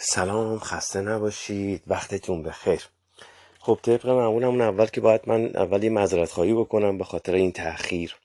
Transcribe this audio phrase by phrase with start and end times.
[0.00, 1.82] سلام خسته نباشید.
[1.86, 2.88] وقتتون بخیر.
[3.60, 7.52] خب طبق معمولمون اول که باید من اول یه مذارت خواهی بکنم به خاطر این
[7.52, 8.16] تاخیر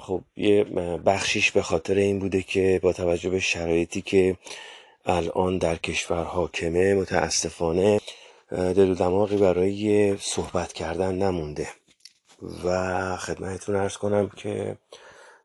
[0.00, 0.64] خب یه
[1.06, 4.36] بخشیش به خاطر این بوده که با توجه به شرایطی که
[5.04, 8.00] الان در کشور حاکمه متاسفانه
[8.50, 11.68] دل و دماغی برای صحبت کردن نمونده.
[12.64, 14.76] و خدمتتون ارز کنم که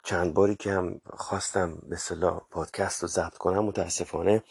[0.04, 1.98] چند باری که هم خواستم به
[2.52, 4.44] پادکست رو ضبط کنم متاسفانه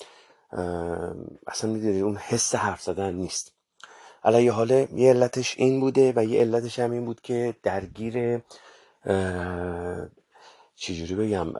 [1.46, 3.52] اصلا می‌دونید اون حس حرف زدن نیست.
[4.24, 8.40] علیه حاله یه علتش این بوده و یه علتش هم این بود که درگیر
[10.76, 11.52] چجوری بگم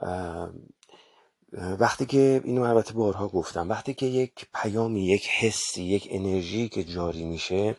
[1.53, 6.83] وقتی که اینو البته بارها گفتم وقتی که یک پیامی یک حسی یک انرژی که
[6.83, 7.75] جاری میشه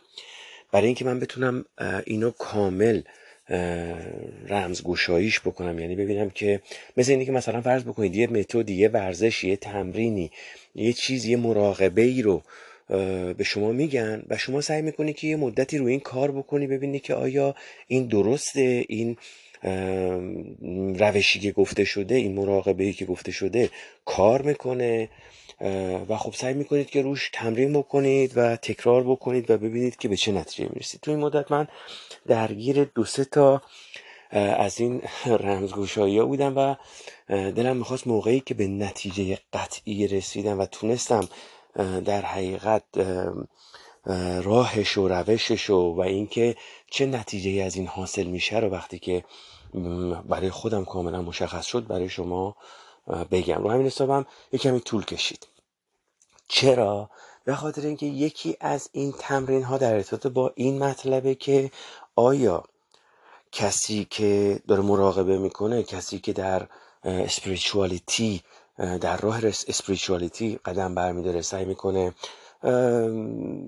[0.73, 1.65] برای اینکه من بتونم
[2.07, 3.03] اینو کامل
[4.49, 5.79] رمزگشاییش بکنم.
[5.79, 6.61] یعنی ببینم که
[6.97, 10.31] مثل اینی که مثلا فرض بکنید یه متد یه ورزش یه تمرینی
[10.75, 12.43] یه چیز یه مراقبه ای رو
[13.35, 16.99] به شما میگن و شما سعی می‌کنی که یه مدتی روی این کار بکنی ببینی
[16.99, 17.55] که آیا
[17.89, 19.17] این درسته این
[20.99, 23.71] روشی که گفته شده این مراقبه ای که گفته شده
[24.05, 25.09] کار می‌کنه.
[26.09, 30.17] و خب سعی می‌کنید که روش تمرین بکنید و تکرار بکنید و ببینید که به
[30.17, 31.01] چه نتیجه می‌رسید.
[31.01, 31.69] تو این مدت من
[32.27, 33.63] درگیر دو سه تا
[34.31, 36.75] از این رمزگوشایی ها بودم و
[37.29, 41.29] دلم می‌خواست موقعی که به نتیجه قطعی رسیدم و تونستم
[42.05, 42.83] در حقیقت
[44.43, 46.57] راهش و روشش و, و اینکه
[46.91, 49.25] چه نتیجه از این حاصل میشه رو وقتی که
[50.29, 52.57] برای خودم کاملا مشخص شد برای شما
[53.31, 53.63] بگم.
[53.63, 55.47] رو همین حسابم یک کمی طول کشید.
[56.49, 57.11] چرا؟
[57.45, 61.71] به خاطر اینکه یکی از این تمرین ها در ارتباط با این مطلبه که
[62.17, 62.65] آیا
[63.53, 66.67] کسی که داره مراقبه می‌کنه کسی که در
[67.05, 68.43] اسپریچوالیتی
[69.01, 72.15] در راه اسپریچوالیتی قدم برمیداره سعی می‌کنه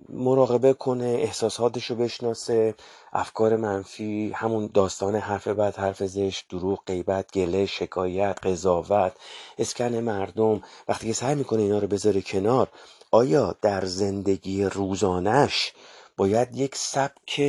[0.08, 2.74] مراقبه کنه احساساتش رو بشناسه
[3.12, 9.12] افکار منفی همون داستان حرف بد حرف زشت دروغ غیبت گله شکایت قضاوت
[9.58, 10.62] اسکن مردم.
[10.88, 12.68] وقتی که سعی می‌کنه اینا رو بذاره کنار
[13.10, 15.72] آیا در زندگی روزانش
[16.16, 17.40] باید یک سبک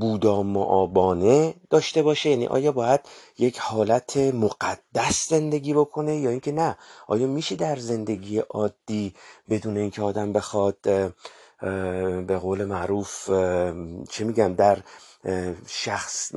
[0.00, 3.00] بودا معابانه داشته باشه؟ یعنی آیا باید
[3.38, 9.14] یک حالت مقدس زندگی بکنه یا اینکه نه؟ آیا میشه در زندگی عادی
[9.50, 10.76] بدون اینکه آدم بخواد
[12.26, 13.26] به قول معروف
[14.10, 14.78] چه میگم در
[15.66, 16.32] شخص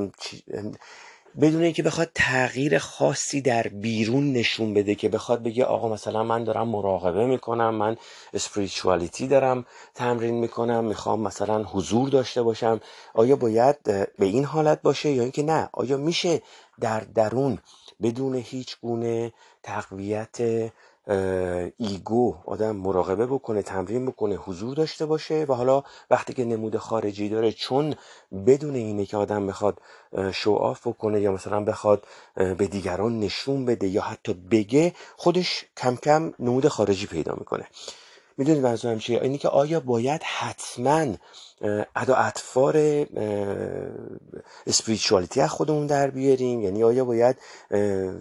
[1.42, 6.44] بدون اینکه بخواد تغییر خاصی در بیرون نشون بده که بخواد بگه آقا مثلا من
[6.44, 7.98] دارم مراقبه می‌کنم من
[8.34, 12.80] اسپریچوالیتی دارم تمرین می‌کنم می‌خوام مثلا حضور داشته باشم
[13.14, 16.42] آیا باید به این حالت باشه یا اینکه نه؟ آیا میشه
[16.80, 17.60] در درون
[18.02, 19.34] بدون هیچ گونه
[19.64, 20.38] تقویت
[21.78, 27.30] ایگو آدم مراقبه بکنه تمرین بکنه حضور داشته باشه و حالا وقتی که نمود خارجی
[27.30, 27.96] داره چون
[28.48, 29.80] بدون اینه که آدم بخواد
[30.34, 32.06] شوآف بکنه یا مثلا بخواد
[32.36, 37.68] به دیگران نشون بده یا حتی بگه خودش کم کم نمود خارجی پیدا می‌کنه.
[38.38, 41.06] می‌دونید منظورم چیه اینی که آیا باید حتما
[41.96, 43.06] ادا اطفار
[44.68, 46.62] اسپریچوالیتی از خودمون در بیاریم.
[46.62, 47.38] یعنی آیا باید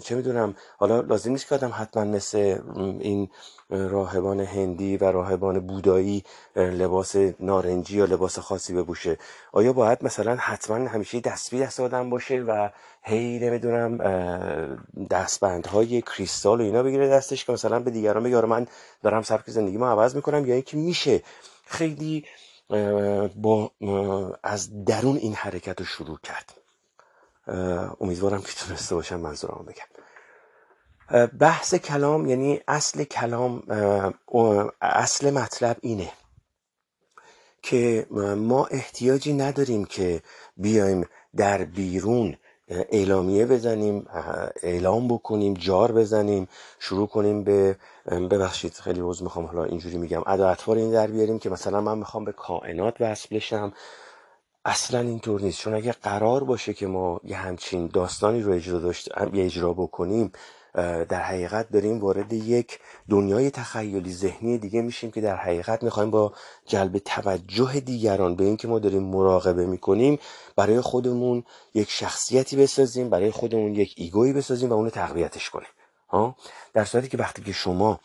[0.02, 3.28] چه می‌دونم حالا لازم نیست که آدم حتما مثل این
[3.70, 6.24] راهبان هندی و راهبان بودایی
[6.56, 9.18] لباس نارنجی یا لباس خاصی بپوشه.
[9.52, 12.68] آیا باید مثلا حتما همیشه دستبی دست آدم باشه و
[13.02, 13.98] هی نمی‌دونم
[15.10, 18.66] دستبندهای کریستال و اینا بگیره دستش که مثلا به دیگران بگه آره من
[19.02, 21.22] دارم سبک زندگی ما عوض می‌کنم یا اینکه میشه.
[21.66, 22.24] خیلی
[23.36, 23.72] با
[24.42, 26.54] از درون این حرکت رو شروع کرد.
[28.00, 29.86] امیدوارم که تونسته باشم منظورم بگم.
[31.38, 33.62] بحث کلام یعنی اصل کلام
[34.80, 36.12] اصل مطلب اینه
[37.62, 38.06] که
[38.36, 40.22] ما احتیاجی نداریم که
[40.56, 41.04] بیایم
[41.36, 42.36] در بیرون
[42.88, 44.06] اعلامیه بزنیم
[44.62, 47.76] اعلام بکنیم جار بزنیم شروع کنیم به
[48.30, 52.24] ببخشید خیلی عوض می‌خوام حالا اینجوری میگم ادا این در بیاریم که مثلا من می‌خوام
[52.24, 53.72] به کائنات وصل بشم.
[54.64, 59.08] اصلا اینطور نیست چون اگه قرار باشه که ما یه همچین داستانی رو اجرا, داشت...
[59.34, 60.32] اجرا بکنیم
[61.08, 62.78] در حقیقت داریم وارد یک
[63.10, 66.32] دنیای تخیلی ذهنی دیگه میشیم که در حقیقت می‌خوایم با
[66.66, 70.18] جلب توجه دیگران به اینکه ما داریم مراقبه می‌کنیم
[70.56, 75.68] برای خودمون یک شخصیتی بسازیم برای خودمون یک ego یی بسازیم و اونو تقویتش کنیم.
[76.08, 76.36] ها؟
[76.72, 78.00] در صورتی که وقتی که شما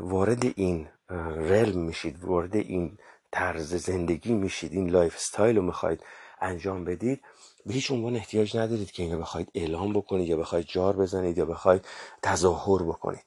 [0.00, 0.88] وارد این
[1.36, 2.98] realm میشید وارد این
[3.32, 6.00] طرز زندگی میشید این lifestyle رو می‌خواید
[6.40, 7.20] انجام بدید
[7.66, 11.44] به هیچ عنوان احتیاج ندارید که اینو بخواید اعلام بکنید یا بخواید جار بزنید یا
[11.44, 11.84] بخواید
[12.22, 13.24] تظاهر بکنید.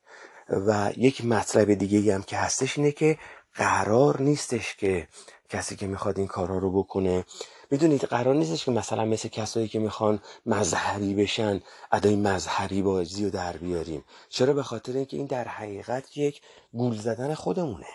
[0.50, 3.18] و یک مطلب دیگه هم که هستش اینه که
[3.54, 5.08] قرار نیستش که
[5.50, 7.26] کسی که می‌خواد این کارها رو بکنه
[7.72, 13.30] می‌دونید قرار نیستش که مثلا مثل کسایی که می‌خوان مذهبی بشن ادای مذهبی بازی رو
[13.30, 14.04] در بیاریم.
[14.30, 16.42] چرا؟ به خاطر اینکه این در حقیقت یک
[16.74, 17.88] گول زدن خودمونه.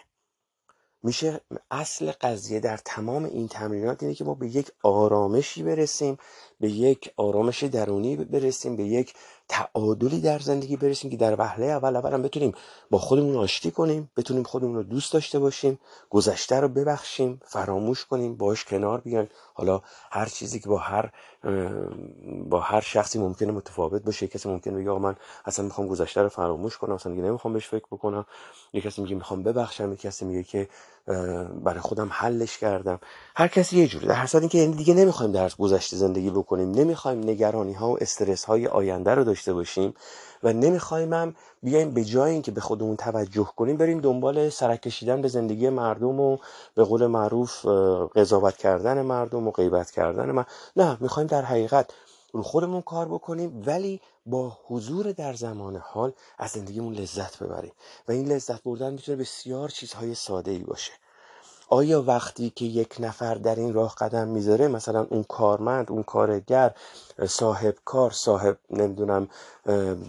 [1.02, 1.40] میشه
[1.70, 6.18] اصل قضیه در تمام این تمرینات اینه که ما به یک آرامشی برسیم
[6.60, 9.14] به یک آرامش درونی برسیم به یک
[9.48, 12.52] تعادلی در زندگی برسیم که در وهله اول اول هم بتونیم
[12.90, 15.78] با خودمون آشتی کنیم بتونیم خودمون رو دوست داشته باشیم
[16.10, 19.80] گذشته رو ببخشیم فراموش کنیم باش کنار بیایم حالا
[20.10, 21.12] هر چیزی که با هر
[22.48, 24.26] با هر شخصی ممکنه متفاوت باشه.
[24.26, 27.86] کسی ممکنه بگه من اصلا می‌خوام گذشته رو فراموش کنم اصلا دیگه نمی‌خوام بهش فکر
[27.92, 28.26] بکنم.
[28.72, 30.68] یه کسی میگه می‌خوام ببخشم یه کسی میگه که
[31.64, 33.00] برای خودم حلش کردم.
[33.36, 37.18] هر کسی یه جوری در هر اینکه یعنی دیگه نمی‌خوایم در گذشته زندگی بکنیم نمی‌خوایم
[37.18, 39.94] نگرانی ها و استرس های آینده رو داشته باشیم
[40.42, 45.22] و نمی‌خوایم هم بیایم به جای اینکه به خودمون توجه کنیم بریم دنبال سرک کشیدن
[45.22, 46.38] به زندگی مردم و
[46.74, 47.66] به قول معروف
[48.16, 50.44] قضاوت کردن مردم و غیبت کردن من.
[50.76, 51.90] نه می‌خوایم در حقیقت
[52.32, 57.72] رو خودمون کار بکنیم ولی با حضور در زمان حال از زندگیمون لذت ببریم.
[58.08, 60.92] و این لذت بردن می‌تونه بسیار چیزهای ساده ای باشه.
[61.68, 66.74] آیا وقتی که یک نفر در این راه قدم می‌ذاره مثلا اون کارمند اون کارگر
[67.28, 69.28] صاحب کار صاحب نمی‌دونم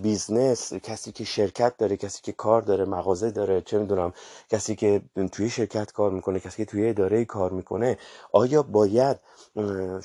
[0.04, 4.14] business کسی که شرکت داره کسی که کار داره مغازه داره چه می‌دونم
[4.52, 5.02] کسی که
[5.32, 7.98] توی شرکت کار می‌کنه کسی که توی اداره کار می‌کنه
[8.34, 9.18] آیا باید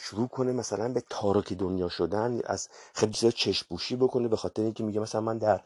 [0.01, 4.85] شروع کنه مثلا به تارک دنیا شدن از خیلی چیزا چشپوشی بکنه به خاطر اینکه
[4.85, 5.61] میگه مثلا من در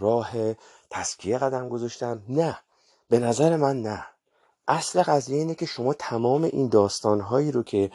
[0.00, 0.30] راه
[0.90, 2.58] تسکیه قدم گذاشتم؟ نه.
[3.10, 4.06] به نظر من نه.
[4.68, 7.90] اصل قضیه اینه که شما تمام این داستانهایی رو که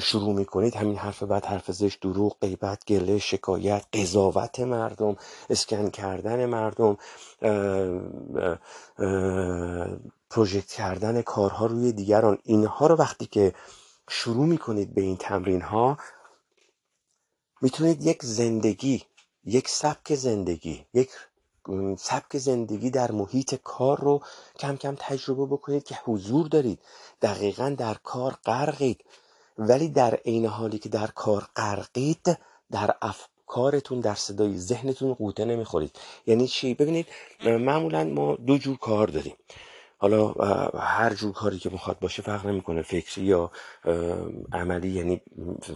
[0.00, 5.16] شروع می‌کنید همین حرف بعد حرف زشت دروغ غیبت گله شکایت قضاوت مردم
[5.50, 6.96] اسکن کردن مردم
[10.30, 13.54] پروژکت کردن کارها روی دیگران اینها رو وقتی که
[14.10, 15.98] شروع می‌کنید به این تمرین ها
[17.62, 19.02] می‌تونید یک زندگی
[19.44, 21.10] یک سبک زندگی یک
[21.98, 24.20] سبک زندگی در محیط کار رو
[24.58, 26.78] کم کم تجربه بکنید که حضور دارید.
[27.22, 29.04] دقیقا در کار غرقید.
[29.58, 32.38] ولی در عین حالی که در کار غرقید
[32.72, 35.96] در افکارتون در صدای ذهنتون قوطه نمی‌خورید.
[36.26, 37.06] یعنی چی؟ ببینید
[37.44, 39.34] معمولا ما دو جور کار داریم.
[39.98, 40.28] حالا
[40.78, 42.82] هر جور کاری که می‌خواد باشه فرق نمی‌کنه.
[42.82, 43.50] فکری یا
[44.52, 45.20] عملی یعنی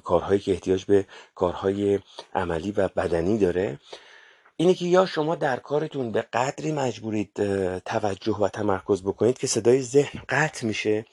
[0.05, 1.99] کارهایی که احتیاج به کارهای
[2.35, 3.79] عملی و بدنی داره.
[4.61, 7.33] اینه که یا شما در کارتون به قدری مجبورید
[7.79, 11.05] توجه و تمرکز بکنید که صدای ذهن قطع میشه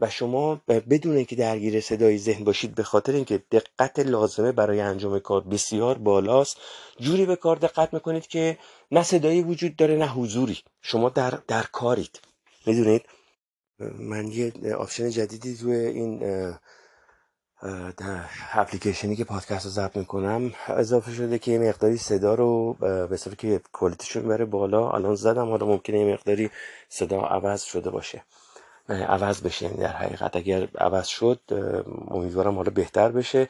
[0.00, 0.60] و شما
[0.90, 5.98] بدون اینکه درگیر صدای ذهن باشید به خاطر اینکه دقت لازمه برای انجام کار بسیار
[5.98, 6.56] بالاست
[6.98, 8.58] جوری به کار دقت می‌کنید که
[8.90, 10.58] نه صدایی وجود داره نه حضوری.
[10.82, 12.20] شما در, در کارید.
[12.66, 13.02] می‌دونید؟
[13.98, 16.22] من یه option جدیدی توی این
[17.96, 22.72] در اپلیکیشنی که پادکست رو ضبط می‌کنم اضافه شده که یه مقداری صدا رو
[23.10, 25.48] به صورت که quality شو می‌بره بالا الان زدم.
[25.48, 26.50] حالا ممکنه یه مقداری
[26.88, 28.22] صدا عوض شده باشه.
[28.88, 31.40] عوض بشه یعنی در حقیقت اگر عوض شد
[32.08, 33.48] امیدوارم حالا بهتر بشه.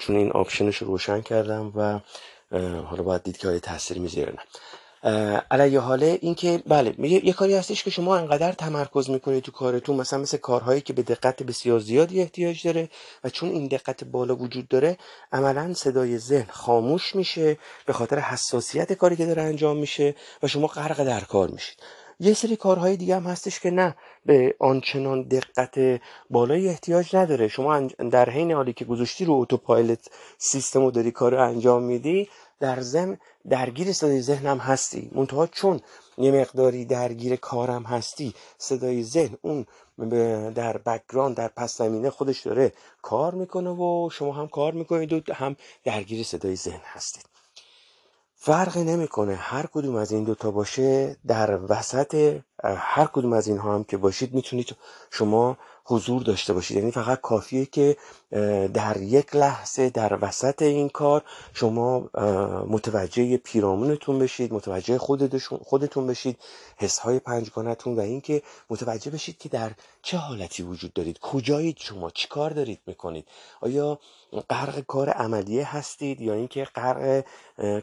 [0.00, 2.00] چون این آپشنش رو روشن کردم و
[2.84, 4.32] حالا باید دید که آیا تاثیر می‌ذاره.
[4.32, 4.42] نه
[5.50, 10.18] علیه حاله اینکه بله یه کاری هستش که شما انقدر تمرکز می‌کنید تو کارتون مثلا
[10.18, 12.88] مثل کارهایی که به دقت بسیار زیادی احتیاج داره
[13.24, 14.98] و چون این دقت بالا وجود داره
[15.32, 20.66] عملا صدای ذهن خاموش میشه به خاطر حساسیت کاری که داره انجام میشه و شما
[20.66, 21.78] غرق در کار میشید.
[22.20, 23.96] یه سری کارهای دیگه هم هستش که نه
[24.26, 27.48] به آنچنان دقت بالایی احتیاج نداره.
[27.48, 30.08] شما در حین حالی که گذاشتی رو autopilot
[30.38, 32.28] سیستم رو داری کار رو انجام میدی
[32.60, 35.10] در ضمن درگیر صدای ذهنم هستی.
[35.14, 35.80] منتها چون
[36.18, 39.66] یه مقداری درگیر کارم هستی صدای ذهن اون
[40.52, 42.72] در background در پس زمینه خودش داره
[43.02, 47.24] کار می‌کنه و شما هم کار می‌کنید و هم درگیر صدای ذهن هستید.
[48.34, 49.34] فرقی نمی‌کنه.
[49.34, 54.34] هر کدوم از این دوتا باشه در وسط هر کدوم از اینها هم که باشید
[54.34, 54.76] می‌تونید
[55.10, 55.58] شما
[55.90, 56.76] حضور داشته باشید.
[56.76, 57.96] یعنی فقط کافیه که
[58.74, 62.10] در یک لحظه در وسط این کار شما
[62.68, 64.98] متوجه پیرامونتون بشید متوجه
[65.64, 66.38] خودتون بشید
[66.76, 69.70] حسهای پنجگانتون و اینکه متوجه بشید که در
[70.02, 71.18] چه حالتی وجود دارید.
[71.18, 73.24] کجایید شما؟ چی کار دارید می‌کنید؟
[73.60, 73.98] آیا
[74.50, 77.24] غرق کار عملیه هستید یا اینکه غرق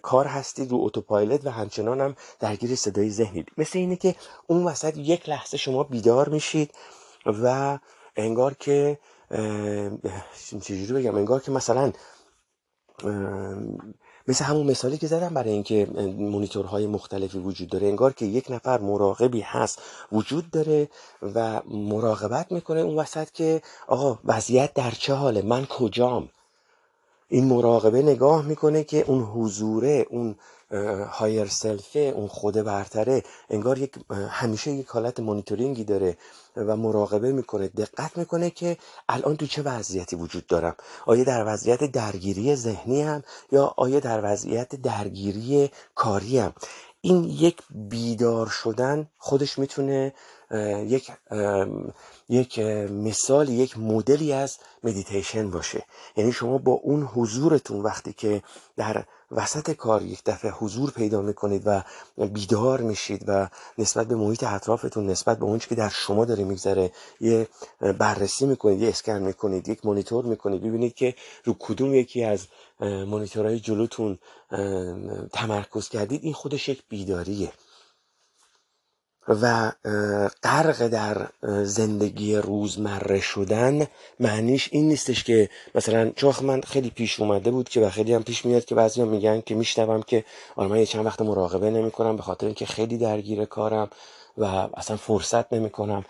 [0.02, 4.16] کار هستید رو اتوپایلوت و همچنان هم درگیر صدای ذهنید؟ مثل اینه که
[4.48, 6.72] اون وسط یک لحظه شما بیدار میشید
[7.26, 7.78] و
[8.16, 9.00] انگار که
[10.62, 11.92] چجوری بگم انگار که مثلا
[14.28, 15.86] مثل همون مثالی که زدم برای اینکه
[16.18, 19.82] مونیتورهای مختلفی وجود داره انگار که یک نفر مراقبی هست
[20.12, 20.90] وجود داره
[21.22, 26.30] و مراقبت می‌کنه اون وسط که آقا وضعیت در چه حاله؟ من کجام؟
[27.30, 30.36] این مراقبه نگاه می‌کنه که اون حضوره اون
[31.10, 33.96] higher self ه اون خود برتره انگار یک
[34.30, 36.18] همیشه یک حالت مونیتورینگی داره
[36.56, 38.78] و مراقبه می‌کنه دقت می‌کنه که
[39.10, 40.76] الان تو چه وضعیتی وجود دارم.
[41.06, 46.54] آیا در وضعیت درگیری ذهنی هم یا آیا در وضعیت درگیری کاری هم
[47.02, 50.14] این یک بیدار شدن خودش می‌تونه
[50.88, 51.12] یک
[52.30, 55.84] یک مثال یک مدلی از مدیتیشن باشه.
[56.16, 58.42] یعنی شما با اون حضورتون وقتی که
[58.78, 61.82] در وسط کار یک دفعه حضور پیدا می‌کنید و
[62.17, 66.91] بیدار میشید و نسبت به محیط اطرافتون نسبت به اونچه که در شما داره میگذره
[67.20, 67.48] یه
[68.00, 72.48] بررسی می‌کنید یه اسکن می‌کنید یک مانیتور می‌کنید ببینید که رو کدوم یکی از
[72.79, 74.20] مانیتورهای جلوتون
[75.34, 76.24] تمرکز کردید.
[76.24, 77.51] این خودش یک بیداریه.
[79.27, 79.72] و
[80.44, 81.27] غرق در
[81.63, 83.88] زندگی روزمره شدن
[84.20, 88.24] معنیش این نیستش که مثلا چون من خیلی پیش اومده بود که و خیلی هم
[88.24, 92.15] پیش میاد که بعضی میگن که میشنوم که آره من یه چند وقت مراقبه نمی‌کنم
[92.15, 93.89] به خاطر اینکه خیلی درگیر کارم
[94.38, 96.05] و اصلا فرصت نمی‌کنم.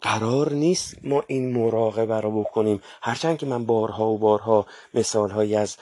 [0.00, 2.82] قرار نیست ما این مراقبه رو بکنیم.
[3.02, 5.76] هرچند که من بارها و بارها مثال هایی از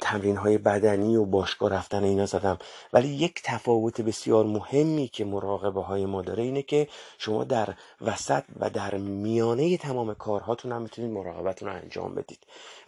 [0.00, 2.58] تمرین های بدنی و باشگاه رفتن اینا زدم.
[2.92, 8.44] ولی یک تفاوت بسیار مهمی که مراقبه های ما داره اینه که شما در وسط
[8.60, 12.38] و در میانه تمام کارهاتون هم می‌تونید مراقبتون رو انجام بدید.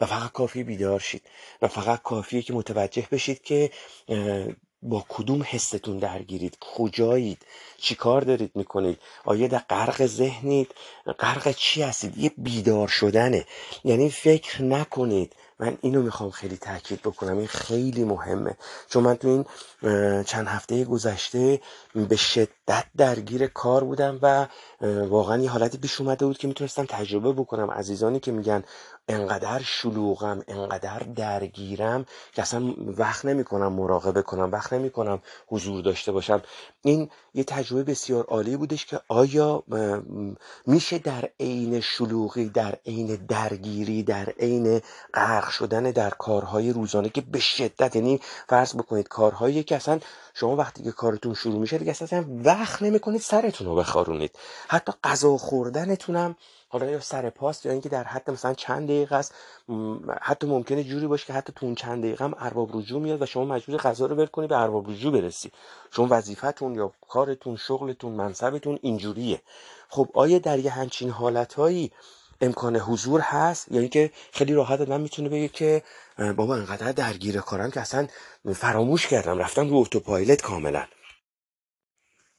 [0.00, 1.22] و فقط کافی بیدار شید.
[1.62, 3.70] و فقط کافیه که متوجه بشید که
[4.82, 7.38] با کدوم حستون درگیرید؟ کجایید؟
[7.78, 10.74] چی کار دارید می‌کنید؟ آیا در غرق ذهنید؟
[11.18, 13.46] غرق چی هستید؟ یه بیدار شدنه.
[13.84, 15.32] یعنی فکر نکنید.
[15.58, 17.38] من اینو می‌خوام خیلی تاکید بکنم.
[17.38, 18.56] این خیلی مهمه.
[18.88, 19.44] چون من تو این
[20.22, 21.60] چند هفته گذشته
[21.94, 24.46] به شدت درگیر کار بودم و
[25.08, 27.70] واقعا یه حالتی پیش اومده بود که می‌تونستم تجربه بکنم.
[27.70, 28.64] عزیزانی که میگن
[29.08, 36.42] انقدر شلوغم انقدر درگیرم که اصلا وقت نمی‌کنم مراقبه کنم وقت نمی‌کنم حضور داشته باشم.
[36.82, 39.62] این یه تجربه بسیار عالی بودش که آیا
[40.66, 44.80] میشه در عین شلوغی در عین درگیری در عین
[45.14, 50.00] غرق شدن در کارهای روزانه که به شدت یعنی فرض بکنید کارهایی که اصلا
[50.34, 54.30] شما وقتی که کارتون شروع میشه دیگه اصلا وقت نمی‌کنید سرتون رو بخارونید.
[54.72, 56.36] حتی غذا خوردنتون هم
[56.68, 59.34] حالا یا سر پاست یا اینکه در حد مثلا چند دقیقه است
[60.20, 63.26] حتی ممکنه جوری باشه که حتی تو اون چند دقیقه هم ارباب رجوع میاد و
[63.26, 65.52] شما مجبور غذا رو ول به ارباب رجوع برسی.
[65.90, 69.42] شما وظیفتون یا کارتون شغلتون منصبتون اینجوریه.
[69.88, 71.92] خب آیا در یه همچین حالتهایی
[72.40, 75.82] امکان حضور هست؟ یعنی که خیلی راحت من می‌تونه بگه که
[76.36, 78.06] بابا انقدر درگیر کارم که اصلا
[78.54, 80.84] فراموش کردم رفتم رو اتوپایلت کاملا.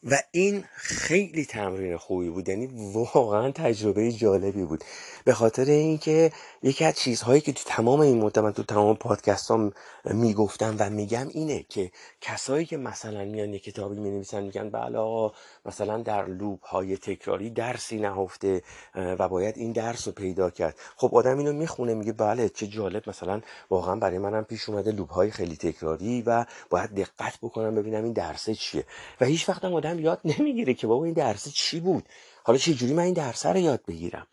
[0.03, 2.49] و این خیلی تمرین خوبی بود.
[2.49, 4.83] یعنی واقعا تجربه جالبی بود.
[5.25, 6.31] به خاطر اینکه
[6.63, 9.71] یکی از چیزهایی که تو تمام این مدت من تو تمام پادکست ها
[10.05, 11.91] می‌گفتم و میگم اینه که
[12.21, 15.31] کسایی که مثلا میان یه کتابی می نویسن میگن بله
[15.65, 18.61] مثلا در لوب های تکراری درسی نهفته
[18.95, 20.75] و باید این درس رو پیدا کرد.
[20.95, 25.09] خب آدم اینو می‌خونه میگه بله چه جالب مثلا واقعا برای منم پیش اومده لوب
[25.09, 28.85] های خیلی تکراری و باید دقت بکنم ببینم این درسه چیه.
[29.21, 32.03] و هیچ وقت آدم یاد نمی‌گیره که بابا این درس چی بود.
[32.43, 34.27] حالا چه جوری من این درس رو یاد بگیرم؟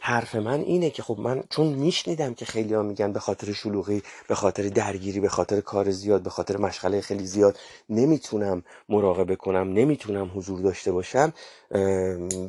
[0.00, 4.02] حرف من اینه که خب من چون میشنیدم که خیلی ها میگن به خاطر شلوغی
[4.28, 9.72] به خاطر درگیری به خاطر کار زیاد به خاطر مشغله خیلی زیاد نمی‌تونم مراقبه کنم
[9.72, 11.32] نمی‌تونم حضور داشته باشم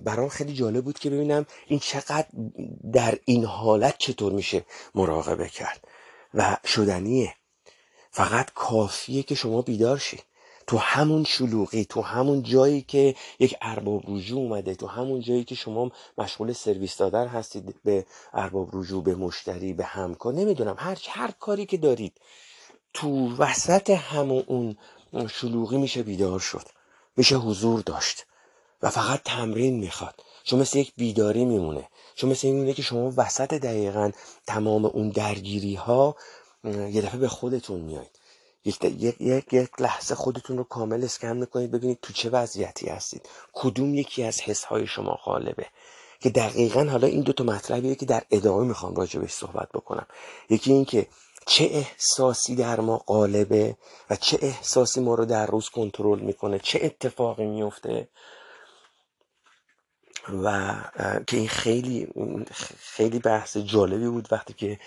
[0.03, 2.27] برام خیلی جالب بود که ببینم این چقدر
[2.94, 4.65] در این حالت چطور میشه
[4.96, 5.88] مراقبه کرد.
[6.34, 7.34] و شدنیه.
[8.12, 10.24] فقط کافیه که شما بیدار شید
[10.69, 15.55] تو همون شلوغی تو همون جایی که یک ارباب رجوع اومده تو همون جایی که
[15.55, 21.31] شما مشغول سرویس دادن هستید به ارباب رجوع به مشتری به همکار نمی‌دونم هر هر
[21.31, 22.13] کاری که دارید
[22.93, 24.43] تو وسط همون
[25.11, 26.67] اون شلوغی میشه بیدار شد
[27.17, 28.25] میشه حضور داشت
[28.81, 30.23] و فقط تمرین می‌خواد.
[30.43, 31.88] چون مثل یک بیداری میمونه.
[32.15, 34.11] چون مثل این که شما وسط دقیقا
[34.47, 36.15] تمام اون درگیری ها
[36.63, 38.18] یه دفعه به خودتون میایید.
[38.66, 38.84] یک,
[39.20, 43.30] یک, یک لحظه خودتون رو کامل اسکن می‌کنید ببینید تو چه وضعیتی هستید.
[43.54, 45.66] کدوم یکی از حس های شما غالبه؟
[46.20, 50.08] که دقیقا حالا این دو تا مطلبیه که در ادامه می‌خوام راجبش صحبت بکنم.
[50.50, 51.08] یکی این که
[51.48, 53.78] چه احساسی در ما غالبه
[54.10, 58.10] و چه احساسی ما رو در روز کنترل می‌کنه چه اتفاقی میفته
[60.44, 60.75] و
[61.28, 62.08] که این خیلی
[62.80, 64.80] خیلی بحث جالبی بود وقتی که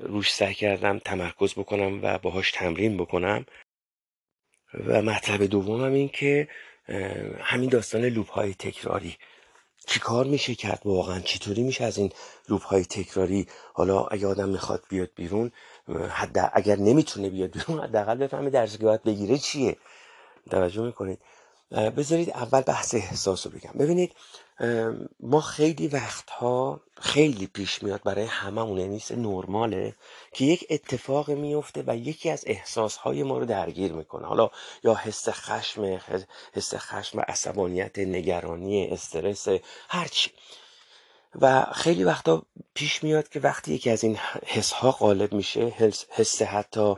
[0.00, 3.46] روش سعی کردم تمرکز بکنم و باهاش تمرین بکنم.
[4.86, 6.48] و مطلب دومم این که
[7.40, 9.16] همین داستان لوپ های تکراری.
[9.86, 12.12] چی کار میشه کرد واقعا؟ چطوری میشه از این
[12.48, 15.52] لوپ های تکراری؟ حالا اگه آدم می‌خواد بیاد بیرون
[16.10, 19.76] حد اگر نمی‌تونه بیاد بیرون حداقل بفهمه درسی که باید بگیره چیه.
[20.50, 21.18] توجه می‌کنید؟
[21.70, 23.72] بذارید اول بحث احساس رو بگم.
[23.78, 24.12] ببینید
[25.20, 29.94] ما خیلی وقتها خیلی پیش میاد برای هممون یعنی نرماله
[30.32, 34.26] که یک اتفاق میفته و یکی از احساسهای ما رو درگیر می‌کنه.
[34.26, 34.50] حالا
[34.84, 36.00] یا حس خشم
[36.54, 39.48] حس خشم عصبانیت نگرانی استرس
[39.88, 40.30] هرچی
[41.40, 42.42] و خیلی وقتا
[42.74, 45.60] پیش میاد که وقتی یکی از این حس ها غالب میشه
[46.10, 46.94] حس حتی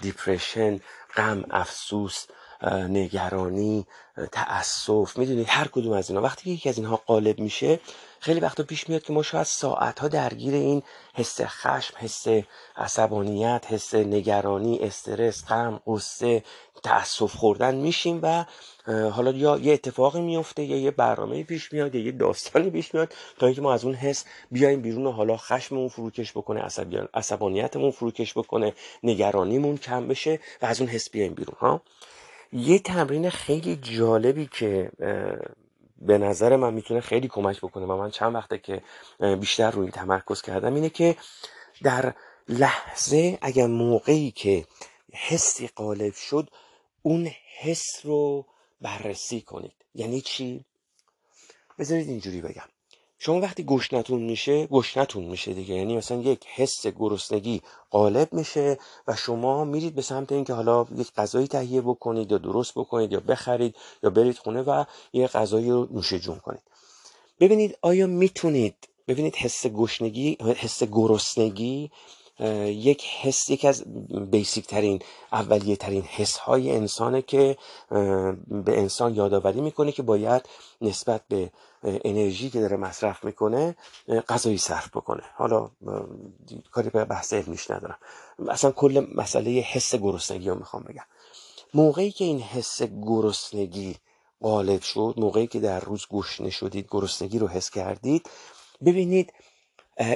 [0.00, 0.80] دیپریشن
[1.16, 2.26] غم افسوس
[2.62, 3.86] نگرانی
[4.32, 6.22] تأسف می‌دونید هر کدوم از اینا.
[6.22, 7.80] وقتی یکی از اینها غالب میشه
[8.20, 10.82] خیلی وقتا پیش میاد که ما شاید ساعت ها درگیر این
[11.14, 12.26] حس خشم حس
[12.76, 16.42] عصبانیت حس نگرانی استرس غم قصه
[16.82, 18.44] تأسف خوردن میشیم و
[18.86, 23.14] حالا یا یه اتفاقی میفته یا یه برنامه پیش میاد یا یه داستانی پیش میاد
[23.38, 26.62] تا اینکه ما از اون حس بیایم بیرون و حالا خشممون فروکش بکنه
[27.14, 28.72] عصبانیتمون فروکش بکنه
[29.02, 31.82] نگرانیمون کم بشه و از اون حس بیایم بیرون ها؟
[32.56, 34.90] یه تمرین خیلی جالبی که
[35.98, 38.82] به نظر من می‌تونه خیلی کمک بکنه و من چند وقته که
[39.40, 41.16] بیشتر روی تمرکز کردم اینه که
[41.82, 42.14] در
[42.48, 44.66] لحظه اگر موقعی که
[45.12, 46.50] حسی غالب شد
[47.02, 48.46] اون حس رو
[48.80, 50.64] بررسی کنید یعنی چی؟
[51.78, 52.68] بذارید اینجوری بگم
[53.18, 55.74] شما وقتی گشنتون میشه گشنتون میشه دیگه.
[55.74, 61.12] یعنی مثلا یک حس گرسنگی غالب میشه و شما میرید به سمت اینکه حالا یک
[61.12, 65.88] غذایی تهیه بکنید یا درست بکنید یا بخرید یا برید خونه و یه غذایی رو
[65.90, 66.62] نوشه جون کنید.
[67.40, 71.90] ببینید آیا می‌تونید ببینید حس گشنگی حس گرسنگی
[72.66, 73.84] یک حس یک از
[74.30, 75.02] بیسیک ترین
[75.32, 77.56] اولیه ترین حس های انسانه که
[78.48, 80.42] به انسان یادآوری می‌کنه که باید
[80.80, 81.50] نسبت به
[81.82, 83.76] انرژی که داره مصرف می‌کنه
[84.28, 85.22] غذایی صرف بکنه.
[85.34, 85.70] حالا
[86.70, 87.98] کاری به بحث علمیش ندارم.
[88.48, 91.04] اصلا کل مسئله حس گرسنگی رو می‌خوام بگم.
[91.74, 93.96] موقعی که این حس گرسنگی
[94.42, 98.30] غالب شد موقعی که در روز گشنه شدید گرسنگی رو حس کردید
[98.84, 99.32] ببینید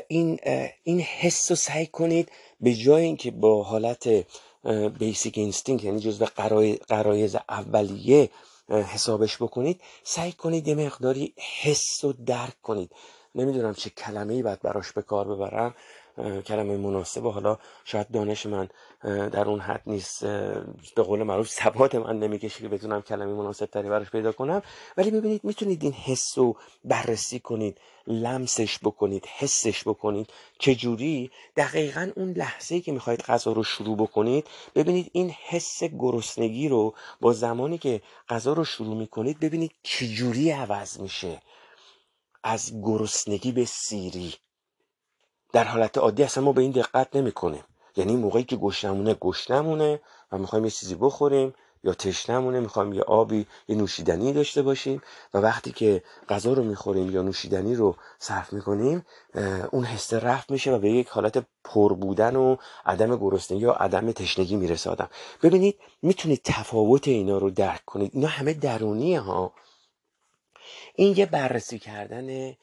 [0.09, 0.39] این
[0.85, 4.27] این حس رو سعی کنید به جای اینکه با حالت
[4.99, 6.27] basic instinct یعنی جزو
[6.89, 8.31] غرایز اولیه
[8.71, 12.91] حسابش بکنید سعی کنید یه مقداری حس رو درک کنید.
[13.35, 15.75] نمی‌دونم چه کلمه ای باید براش به کار ببرم.
[16.47, 18.69] کلمه مناسب و حالا شاید دانش من
[19.05, 20.25] در اون حد نیست.
[20.97, 24.63] به قول معروف سواد من نمی‌کشه که بتونم کلمه مناسب تری براش پیدا کنم.
[24.97, 30.31] ولی ببینید می‌تونید این حس رو بررسی کنید لمسش بکنید حسش بکنید.
[30.59, 36.95] چجوری؟ دقیقا اون لحظه که می‌خواید غذا رو شروع بکنید ببینید این حس گرسنگی رو
[37.21, 41.43] با زمانی که غذا رو شروع می‌کنید ببینید چجوری عوض میشه.
[42.45, 44.35] از گرسنگی به سیری.
[45.53, 47.65] در حالت عادی اصلا ما به این دقت نمی‌کنیم.
[47.97, 50.01] یعنی موقعی که گشنمونه گشنمونه
[50.33, 55.03] و می‌خوایم یه چیزی بخوریم یا تشنمونه می‌خوایم یه آبی یه نوشیدنی داشته باشیم
[55.35, 59.07] و وقتی که غذا رو می‌خوریم یا نوشیدنی رو صرف می‌کنیم
[59.71, 64.13] اون حس رفت میشه و به یک حالت پر بودن و عدم گرسنگی یا عدم
[64.13, 65.09] تشنگی می‌رسه آدم.
[65.43, 68.11] ببینید می‌تونید تفاوت اینا رو درک کنید.
[68.15, 69.53] اینا همه درونیه ها.
[70.95, 72.55] این یه بررسی کردن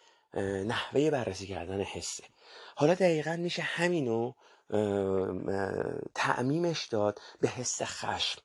[0.66, 2.24] نحوه بررسی کردن حسه.
[2.80, 4.34] حالا دقیقا میشه همینو
[6.16, 8.42] تعمیمش داد به حس خشم.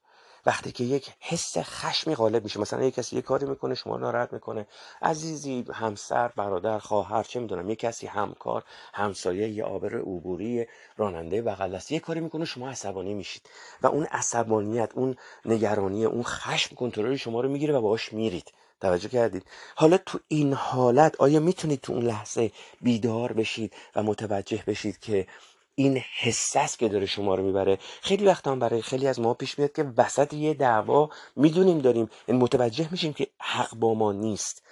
[0.47, 4.33] وقتی که یک حس خشمی غالب میشه مثلا یک کسی یه کاری می‌کنه شما ناراحت
[4.33, 4.67] می‌کنه
[5.03, 8.65] عزیزی همسر برادر خواهر چه می‌دونم یک کسی همکار
[8.95, 10.67] همسایه یه آبر عبوری
[10.97, 13.43] راننده بغل یه کاری می‌کنه شما عصبانی میشید.
[13.83, 18.53] و اون عصبانیت اون نگرانی اون خشم کنترل شما رو می‌گیره و باهاش میرید.
[18.83, 19.45] توجه کردید
[19.77, 25.27] حالا تو این حالت آیا می‌تونید تو اون لحظه بیدار بشید و متوجه بشید که
[25.75, 29.59] این حسس که داره شما رو می‌بره؟ خیلی وقت هم برای خیلی از ما پیش
[29.59, 34.63] میاد که وسط یه دعوا می‌دونیم داریم این متوجه میشیم که حق با ما نیست.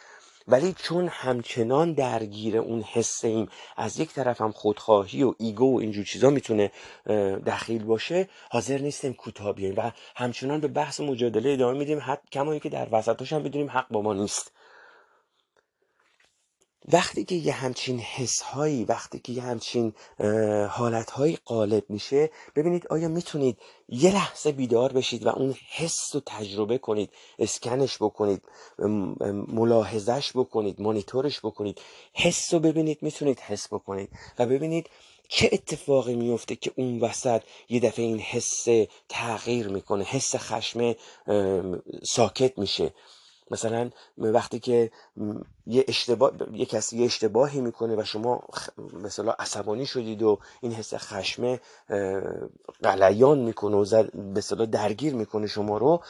[0.50, 5.80] ولی چون همچنان درگیر اون حس ایم از یک طرف هم خودخواهی و ایگو و
[5.80, 6.70] اینجور چیزا می‌تونه
[7.46, 12.60] دخیل باشه حاضر نیستیم کوتاه بیایم و همچنان به بحث مجادله ادامه میدیم حتی کمایی
[12.60, 14.52] که در وسطش هم بدونیم حق با ما نیست.
[16.88, 19.92] وقتی که یه همچین حس هایی وقتی که یه همچین
[20.70, 26.20] حالت هایی غالب میشه ببینید آیا می‌تونید یه لحظه بیدار بشید و اون حس رو
[26.26, 28.42] تجربه کنید اسکنش بکنید
[29.48, 31.80] ملاحظش بکنید مانیتورش بکنید
[32.12, 34.90] حس رو ببینید می‌تونید حس بکنید و ببینید
[35.28, 38.66] چه اتفاقی میفته که اون وسط یه دفعه این حس
[39.08, 40.94] تغییر می‌کنه حس خشم
[42.02, 42.92] ساکت میشه.
[43.50, 44.90] مثلا وقتی که
[45.66, 48.42] یه اشتباه یه کسی یه اشتباهی می‌کنه و شما
[48.92, 51.58] مثلا عصبانی شدید و این حس خشم
[52.82, 56.02] قلیان می‌کنه و به درگیر می‌کنه شما رو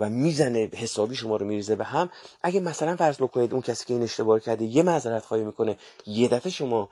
[0.00, 2.10] و می‌زنه حسابی شما رو میریزه به هم.
[2.42, 5.76] اگه مثلا فرض بکنید اون کسی که این اشتباه کرده یه معذرت خواهی می‌کنه
[6.06, 6.88] یه دفعه شما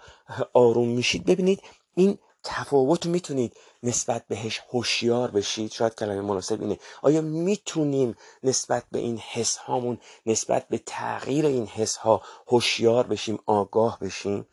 [0.53, 1.63] آروم میشید ببینید
[1.95, 6.79] این تفاوت می‌تونید نسبت بهش هوشیار بشید؟ شاید کلمه مناسب اینه.
[7.03, 13.39] آیا می‌تونیم نسبت به این حس هامون نسبت به تغییر این حس ها هوشیار بشیم
[13.47, 14.47] آگاه بشیم؟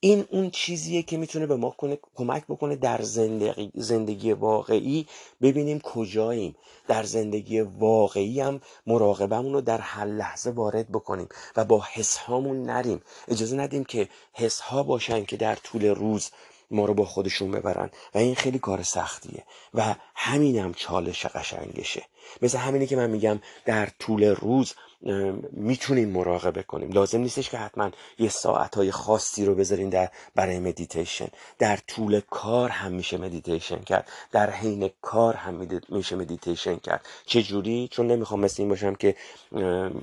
[0.00, 1.74] این اون چیزیه که می‌تونه به ما
[2.16, 5.06] کمک بکنه در زندگی, زندگی واقعی
[5.42, 6.56] ببینیم کجاییم.
[6.88, 12.62] در زندگی واقعی هم مراقبمون رو در هر لحظه وارد بکنیم و با حس هامون
[12.62, 13.02] نریم.
[13.28, 16.30] اجازه ندیم که حس ها باشن که در طول روز
[16.70, 17.90] ما رو با خودشون ببرن.
[18.14, 19.44] و این خیلی کار سختیه.
[19.74, 22.02] و همینم هم چالش قشنگشه.
[22.42, 24.74] مثل همینی که من میگم در طول روز
[25.52, 26.92] می‌تونیم مراقبه کنیم.
[26.92, 32.20] لازم نیستش که حتما یه ساعت های خاصی رو بذارین در برای مدیتیشن در طول
[32.30, 34.08] کار هم میشه مدیتیشن کرد.
[34.32, 37.06] در حین کار هم میشه مدیتیشن کرد.
[37.26, 39.14] چه جوری چون نمی‌خوام مثل این باشم که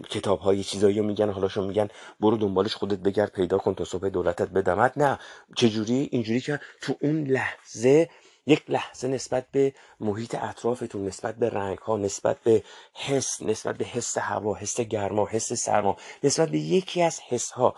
[0.10, 1.88] کتاب های چیزایی رو میگن حالا شما میگن
[2.20, 4.98] برو دنبالش خودت بگرد پیدا کن تا صبح دولتت بدمت.
[4.98, 5.20] نه.
[5.56, 8.10] چه جوری اینجوری که تو اون لحظه
[8.46, 13.86] یک لحظه نسبت به محیط اطرافتون نسبت به رنگ ها نسبت به حس نسبت به
[13.86, 17.76] حس هوا حس گرما حس سرما نسبت به یکی از حس ها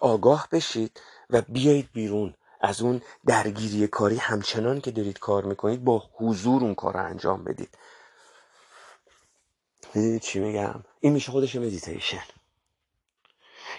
[0.00, 4.16] آگاه بشید و بیایید بیرون از اون درگیری کاری.
[4.16, 7.78] همچنان که دارید کار می‌کنید با حضور اون کار رو انجام بدید.
[10.22, 12.22] چی میگم؟ این میشه خودش مدیتیشن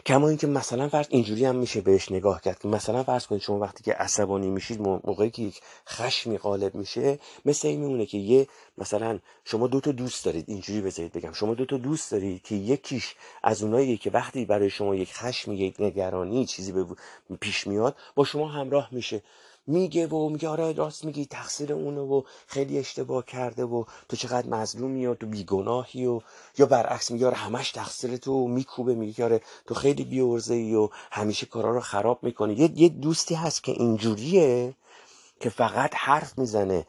[0.05, 3.59] کما اینکه مثلا فرض اینجوری هم میشه بهش نگاه کرد که مثلا فرض کنید شما
[3.59, 8.47] وقتی که عصبانی میشید موقعی که یک خشمی غالب میشه مثل این میمونه که یه
[8.77, 12.55] مثلا شما دو تا دوست دارید اینجوری بذارید بگم شما دو تا دوست دارید که
[12.55, 16.85] یکیش از اونایی که وقتی برای شما یک خشمی یک نگرانی چیزی به
[17.41, 19.21] پیش میاد با شما همراه میشه.
[19.69, 24.47] میگه و میگه آره راست میگی تقصیر اونه و خیلی اشتباه کرده و تو چقدر
[24.47, 26.21] مظلومی و تو بیگناهی و
[26.58, 30.89] یا برعکس میگه آره همش تقصیر تو میکوبه میگه آره تو خیلی بیورزه ای و
[31.12, 32.53] همیشه کارا رو خراب می‌کنی.
[32.53, 34.73] یه, یه دوستی هست که اینجوریه
[35.39, 36.86] که فقط حرف می‌زنه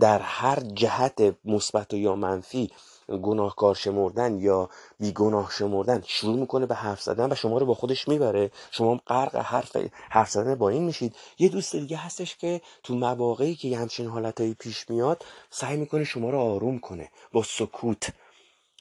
[0.00, 2.70] در هر جهت مثبت و یا منفی.
[3.18, 8.08] گناهکار شمردن یا بیگناه شمردن شروع می‌کنه به حرف زدن و شما رو با خودش
[8.08, 8.50] می‌بره.
[8.70, 9.76] شما غرق حرف
[10.10, 11.16] حرف زدن با این میشید.
[11.38, 16.30] یه دوست دیگه هستش که تو مواقعی که همچین حالتهایی پیش میاد سعی می‌کنه شما
[16.30, 18.10] رو آروم کنه با سکوت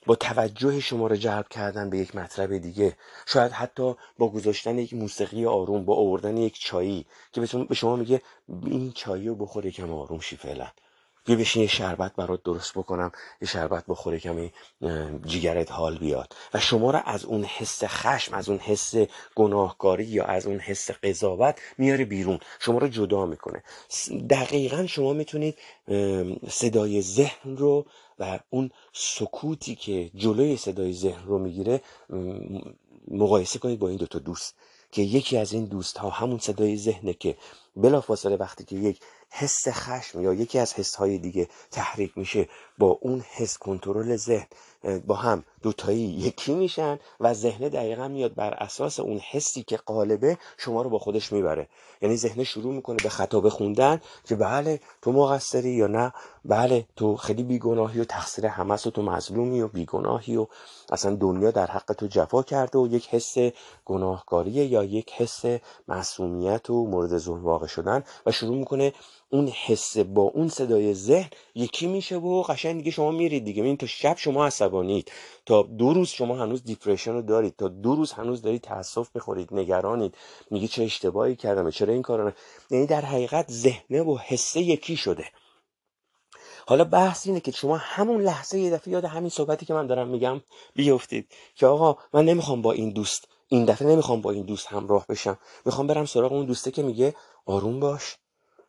[0.06, 2.98] با توجه شما رو جلب کردن به یک مطلب دیگه.
[3.26, 8.22] شاید حتی با گذاشتن یک موسیقی آروم با آوردن یک چایی که به شما میگه
[8.66, 10.68] این چایی رو بخور یکم آروم شی فعلا.
[11.26, 14.54] بیا بشین یه شربت برات درست بکنم یه شربت بخوره کمی
[15.26, 16.36] جیگرت حال بیاد.
[16.54, 18.94] و شما را از اون حس خشم از اون حس
[19.36, 22.40] گناهکاری یا از اون حس قضاوت میاره بیرون.
[22.60, 23.64] شما رو جدا می‌کنه.
[24.30, 25.58] دقیقا شما می‌تونید
[26.50, 27.86] صدای ذهن رو
[28.20, 31.82] و اون سکوتی که جلوی صدای ذهن رو می‌گیره
[33.08, 34.56] مقایسه کنید با این دوتا دوست.
[34.92, 37.38] که یکی از این دوست ها همون صدای ذهنه که
[37.76, 39.00] بلافاصله وقتی که یک
[39.32, 44.48] حس خشم یا یکی از حس های دیگه تحریک میشه با اون حس کنترل ذهن.
[45.08, 50.38] با هم دوتایی یکی میشن و ذهن دقیقا میاد بر اساس اون حسی که قالبه
[50.58, 51.68] شما رو با خودش می‌بره.
[52.02, 56.14] یعنی ذهن شروع می‌کنه به خطا بخوندن که بله تو مقصری یا نه؟
[56.46, 60.48] بله تو خیلی بیگناهی و تقصیر همه و تو مظلومی و بیگناهی و
[60.92, 63.36] اصلا دنیا در حق تو جفا کرده و یک حس
[63.86, 65.42] گناهکاری یا یک حس
[65.88, 68.94] معصومیت و مورد ظلم واقع شدن و شروع می‌کنه
[69.32, 73.64] اون حس با اون صدای ذهن یکی میشه و قشنگ دیگه شما میرید دیگه.
[73.64, 75.12] این تا شب شما عصبانید
[75.46, 77.56] تا دو روز شما هنوز دیپریشن رو دارید.
[77.58, 80.16] تا دو روز هنوز دارید تاسف بخورید نگرانید.
[80.52, 82.32] میگی چه اشتباهی کردم چرا این کارو
[82.72, 85.26] یعنی در حقیقت ذهنه و حسه یکی شده.
[86.68, 90.08] حالا بحث اینه که شما همون لحظه یه دفعه یاد همین صحبتی که من دارم
[90.08, 90.42] میگم
[90.76, 95.06] بیفتید که آقا من نمی‌خوام با این دوست این دفعه نمی‌خوام با این دوست همراه
[95.10, 95.38] بشم.
[95.66, 98.18] می‌خوام برم سراغ اون دوسته که میگه آروم باش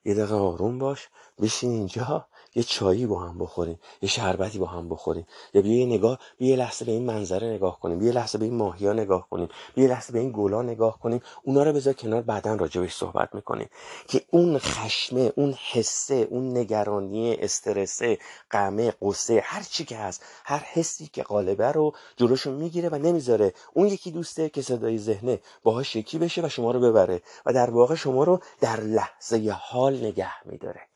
[0.04, 1.08] یه دقیقه آروم باش
[1.40, 2.26] بشین اینجا.
[2.54, 5.26] یه چایی با هم بخوریم یه شربتی با هم بخوریم.
[5.54, 8.54] یا بیا یه نگاه بیا لحظه به این منظره نگاه کنیم بیا لحظه به این
[8.54, 11.20] ماهیا نگاه کنیم بیا لحظه به این گلا نگاه کنیم.
[11.42, 13.68] اونا رو بذار کنار بعدا راجبش صحبت می‌کنیم.
[14.08, 18.18] که اون خشمه اون حسه اون نگرانی استرسه
[18.50, 23.54] غمه قصه هر چی که هست هر حسی که غالبه رو جلوشو می‌گیره و نمی‌ذاره.
[23.74, 27.70] اون یکی دوسته که صدای ذهنه باهاش یکی بشه و شما رو ببره و در
[27.70, 30.89] واقع شما رو در لحظه حال نگه میداره.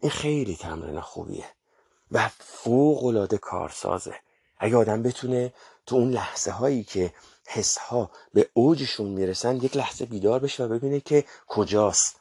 [0.00, 1.44] این خیلی تمرین خوبیه
[2.12, 4.14] و فوق العاده کارسازه.
[4.58, 5.52] اگه آدم بتونه
[5.86, 7.14] تو اون لحظه هایی که
[7.46, 12.16] حس ها به اوجشون می‌رسن یک لحظه بیدار بشه و ببینه که کجاست.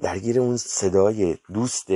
[0.00, 1.86] درگیر اون صدای دوست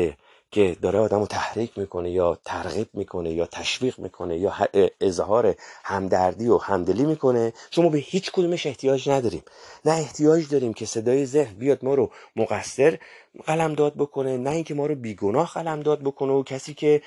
[0.51, 4.55] که داره آدم رو تحریک می‌کنه یا ترغیب می‌کنه یا تشویق می‌کنه یا
[5.01, 9.43] اظهار همدردی و همدلی می‌کنه شما به هیچ کدومش احتیاج نداریم.
[9.85, 12.99] نه احتیاج داریم که صدای ذهن بیاد ما رو مقصر
[13.47, 17.03] قلمداد بکنه نه اینکه ما رو بیگناه قلمداد بکنه و کسی که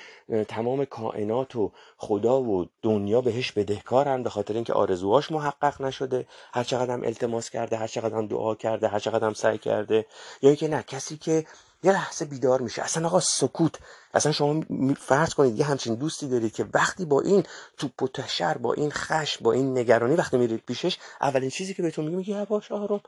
[0.48, 6.26] تمام کائنات و خدا و دنیا بهش بدهکارن به خاطر اینکه آرزوهاش محقق نشده.
[6.52, 10.06] هر چقدر هم التماس کرده هر چقدر هم دعا کرده هر چقدر هم سعی کرده.
[10.42, 11.44] یا اینکه نه کسی که
[11.82, 12.82] یه لحظه بیدار میشه.
[12.82, 13.78] اصلا آقا سکوت.
[14.14, 14.64] اصلا شما
[15.00, 18.90] فرض کنید یه همچین دوستی دارید که وقتی با این توپ و تشر با این
[18.90, 23.00] خش با این نگرانی وقتی میرید پیشش اولین چیزی که بهتون میگه میگه باش آروم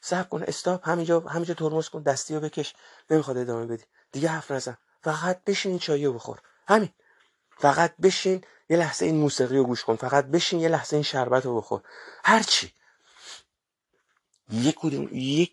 [0.00, 2.74] صبر کن استاپ همینجا همینجا ترمز کن دستی رو بکش.
[3.10, 3.84] نمی‌خواد ادامه بدی.
[4.12, 4.76] دیگه حرف نزن.
[5.02, 6.38] فقط بشین رو بخور.
[6.68, 6.88] همین.
[7.58, 9.96] فقط بشین یه لحظه این موسیقی رو گوش کن.
[9.96, 11.82] فقط بشین یه لحظه این شربت رو بخور.
[12.24, 12.72] هرچی.
[14.52, 14.76] یک,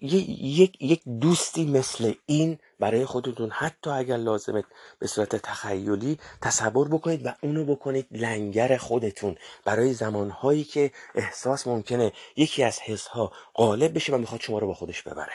[0.01, 3.49] یک, یک, دوستی مثل این برای خودتون.
[3.49, 4.63] حتی اگر لازمه
[4.99, 9.35] به صورت تخیلی تصور بکنید و اونو بکنید لنگر خودتون.
[9.65, 14.73] برای زمانهایی که احساس ممکنه یکی از حسها غالب بشه و می‌خواد شما رو با
[14.73, 15.33] خودش ببره.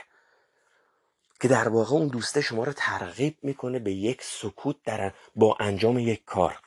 [1.40, 5.98] که در واقع اون دوسته شما رو ترغیب می‌کنه به یک سکوت در با انجام
[5.98, 6.58] یک کار.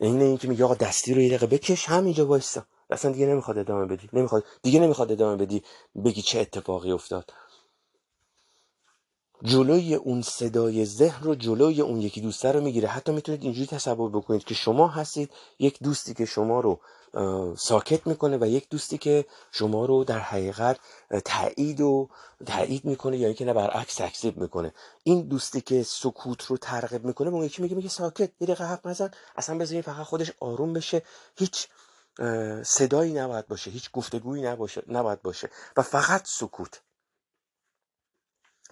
[0.00, 2.66] این اینکه میگه آقا دستی رو یه دقیقه بکش همینجا وایسا.
[2.92, 4.08] اصلا دیگه نمی‌خواد ادامه بدی.
[4.12, 5.62] نمی‌خواد دیگه نمی‌خواد ادامه بدی
[6.04, 7.32] بگی چه اتفاقی افتاد.
[9.44, 12.88] جلوی اون صدای ذهن رو جلوی اون یکی دوسته رو می‌گیره.
[12.88, 16.80] حتی می‌تونید اینجوری تصور بکنید که شما هستید یک دوستی که شما رو
[17.56, 20.78] ساکت می‌کنه و یک دوستی که شما رو در حقیقت
[21.24, 22.08] تایید و
[22.46, 24.74] تایید می‌کنه یا اینکه نه برعکس تکذیب می‌کنه.
[25.04, 28.86] این دوستی که سکوت رو ترغیب می‌کنه اون یکی میگه میگه ساکت یه دقیقه حرف
[28.86, 31.02] نزن اصلا بذارین فقط خودش آروم بشه.
[31.36, 31.68] هیچ
[32.64, 35.50] صدایی نباید باشه هیچ گفتگویی نباشه نباید باشه.
[35.76, 36.82] و فقط سکوت.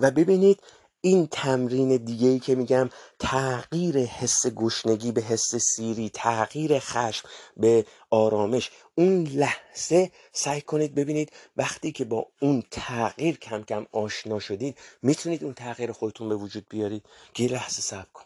[0.00, 0.62] و ببینید
[1.00, 7.86] این تمرین دیگه ای که میگم تغییر حس گشنگی به حس سیری تغییر خشم به
[8.10, 14.78] آرامش اون لحظه سعی کنید ببینید وقتی که با اون تغییر کم کم آشنا شدید
[15.02, 17.06] می‌تونید اون تغییر خودتون به وجود بیارید.
[17.34, 18.24] که یه لحظه صبر کن.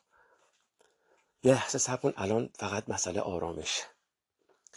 [1.42, 3.93] یه لحظه صبر کن الان فقط مسئله آرامشه.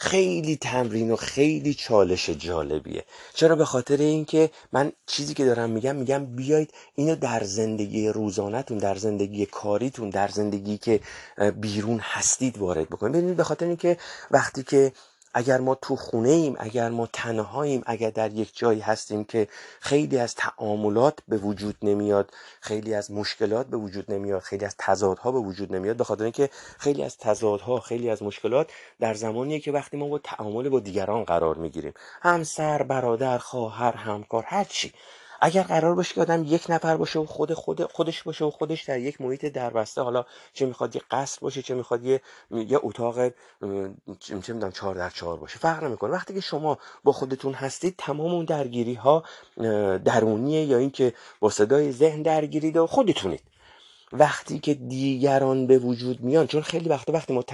[0.00, 3.04] خیلی تمرین و خیلی چالش جالبیه.
[3.34, 8.78] چرا؟ به خاطر اینکه من چیزی که دارم میگم میگم بیاید اینو در زندگی روزانهتون
[8.78, 11.00] در زندگی کاریتون در زندگی که
[11.60, 13.12] بیرون هستید وارد بکنید.
[13.12, 13.96] ببینید به خاطر اینکه
[14.30, 14.92] وقتی که
[15.34, 19.48] اگر ما تو خونه ایم اگر ما تنهاییم اگر در یک جایی هستیم که
[19.80, 25.32] خیلی از تعاملات به وجود نمیاد خیلی از مشکلات به وجود نمیاد خیلی از تضادها
[25.32, 29.72] به وجود نمیاد به خاطر اینکه خیلی از تضادها خیلی از مشکلات در زمانیه که
[29.72, 31.92] وقتی ما با تعامل با دیگران قرار می‌گیریم.
[32.22, 34.92] همسر برادر خواهر همکار هر چی.
[35.40, 38.82] اگر قرار باشه که آدم یک نفر باشه و خود خود خودش باشه و خودش
[38.82, 42.20] در یک محیط دربسته حالا چه می‌خواد یه قصر باشه چه می‌خواد یه
[42.50, 43.28] یه اتاق
[44.20, 46.10] چه می‌دونم چهار در چهار باشه فرق نمی‌کنه.
[46.10, 49.24] وقتی که شما با خودتون هستید تمام اون درگیری ها
[50.04, 53.42] درونیه یا اینکه با صدای ذهن درگیرید و خودتونید.
[54.12, 57.44] وقتی که دیگران به وجود میان چون خیلی وقتا وقتی ما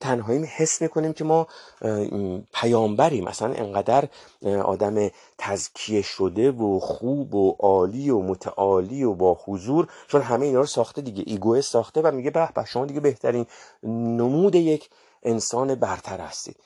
[0.00, 1.46] تنهاییم حس می‌کنیم که ما
[2.54, 3.24] پیامبریم.
[3.24, 4.08] مثلا انقدر
[4.64, 10.60] آدم تزکیه شده و خوب و عالی و متعالی و با حضور چون همه اینا
[10.60, 11.22] رو ساخته دیگه.
[11.26, 13.46] ایگوه ساخته و میگه به به شما دیگه بهترین
[13.82, 14.90] نمود یک
[15.22, 16.56] انسان برتر هستید.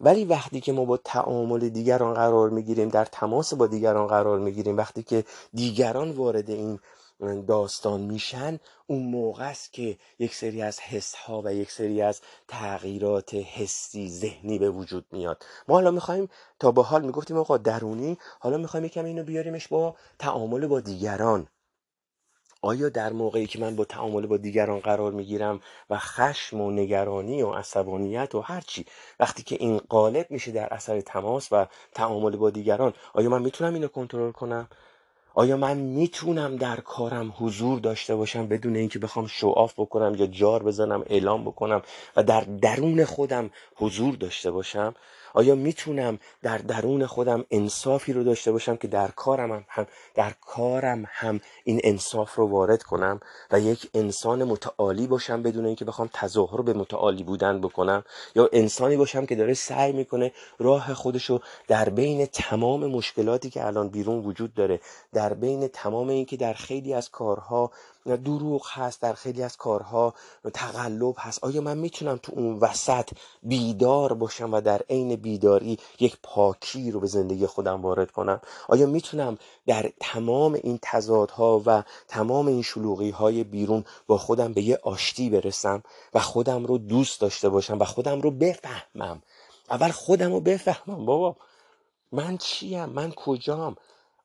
[0.00, 4.76] ولی وقتی که ما با تعامل دیگران قرار می‌گیریم در تماس با دیگران قرار می‌گیریم
[4.76, 6.78] وقتی که دیگران وارد این
[7.20, 12.20] داستان میشن اون موقع است که یک سری از حس ها و یک سری از
[12.48, 15.44] تغییرات حسی ذهنی به وجود میاد.
[15.68, 19.96] ما حالا می‌خوایم تا به حال می‌گفتیم آقا درونی حالا می‌خوایم یکم اینو بیاریمش با
[20.18, 21.48] تعامل با دیگران.
[22.62, 27.42] آیا در موقعی که من با تعامل با دیگران قرار می‌گیرم و خشم و نگرانی
[27.42, 28.86] و عصبانیت و هرچی
[29.20, 33.74] وقتی که این غالب میشه در اثر تماس و تعامل با دیگران آیا من می‌تونم
[33.74, 34.68] اینو کنترل کنم؟
[35.38, 40.62] آیا من می‌تونم در کارم حضور داشته باشم بدون اینکه بخوام شعاف بکنم یا جار
[40.62, 41.82] بزنم اعلام بکنم
[42.16, 44.94] و در درون خودم حضور داشته باشم؟
[45.36, 51.04] آیا می‌تونم در درون خودم انصافی رو داشته باشم که در کارم هم در کارم
[51.08, 53.20] هم این انصاف رو وارد کنم
[53.50, 58.96] و یک انسان متعالی باشم بدون اینکه بخوام تظاهر به متعالی بودن بکنم؟ یا انسانی
[58.96, 64.54] باشم که داره سعی می‌کنه راه خودشو در بین تمام مشکلاتی که الان بیرون وجود
[64.54, 64.80] داره
[65.12, 67.70] در بین تمام این که در خیلی از کارها
[68.06, 70.14] دروغ هست در خیلی از کارها
[70.54, 71.44] تقلب هست.
[71.44, 73.10] آیا من می‌تونم تو اون وسط
[73.42, 78.86] بیدار باشم و در عین بیداری یک پاکی رو به زندگی خودم وارد کنم؟ آیا
[78.86, 84.78] می‌تونم در تمام این تضادها و تمام این شلوغی های بیرون با خودم به یه
[84.82, 85.82] آشتی برسم
[86.14, 89.22] و خودم رو دوست داشته باشم و خودم رو بفهمم؟
[89.70, 91.36] اول خودم رو بفهمم بابا.
[92.12, 93.76] من چیم؟ من کجام؟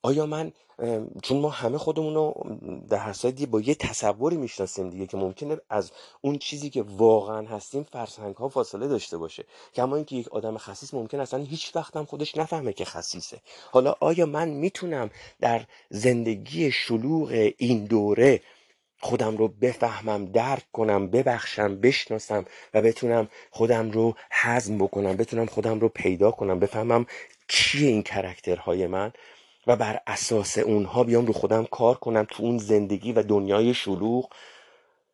[0.03, 0.51] آیا من
[1.23, 2.45] چون ما همه خودمون رو
[2.89, 7.83] در هر با یه تصوری می‌شناسیم دیگه که ممکنه از اون چیزی که واقعا هستیم
[7.83, 9.45] فرسنگ ها فاصله داشته باشه.
[9.75, 13.39] کما اینکه یک آدم خصیص ممکن اصلا هیچ وقت هم خودش نفهمه که خصیصه.
[13.71, 15.09] حالا آیا من می‌تونم
[15.39, 18.41] در زندگی شلوغ این دوره
[19.01, 25.79] خودم رو بفهمم درک کنم ببخشم بشناسم و بتونم خودم رو حزم بکنم بتونم خودم
[25.79, 27.05] رو پیدا کنم بفهمم
[27.47, 29.13] کیه این کرکترهای من؟
[29.67, 34.29] و بر اساس اونها بیام رو خودم کار کنم تو اون زندگی و دنیای شلوغ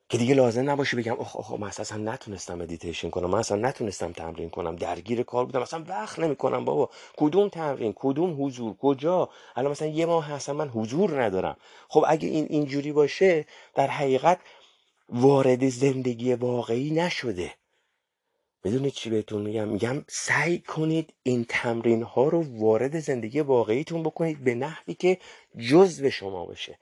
[0.10, 4.12] که دیگه لازم نباشه بگم اخ اخ من اصلا نتونستم مدیتیشن کنم من اصلا نتونستم
[4.12, 6.90] تمرین کنم درگیر کار بودم اصلا وقت نمی‌کنم بابا.
[7.18, 11.58] کدوم تمرین؟ کدوم حضور؟ کجا؟ الان مثلا یه ماه اصلا من حضور ندارم.
[11.90, 14.40] خب اگه این اینجوری باشه در حقیقت
[15.10, 17.54] وارد زندگی واقعی نشده.
[18.68, 24.44] می‌دونید چی بهتون میگم؟ میگم سعی کنید این تمرین ها رو وارد زندگی واقعیتون بکنید
[24.44, 25.18] به نحوی که
[25.70, 26.78] جزو شما بشه.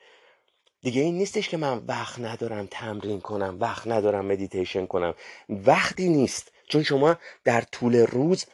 [0.82, 5.14] دیگه این نیستش که من وقت ندارم تمرین کنم وقت ندارم مدیتیشن کنم.
[5.50, 6.52] وقتی نیست.
[6.70, 8.46] چون شما در طول روز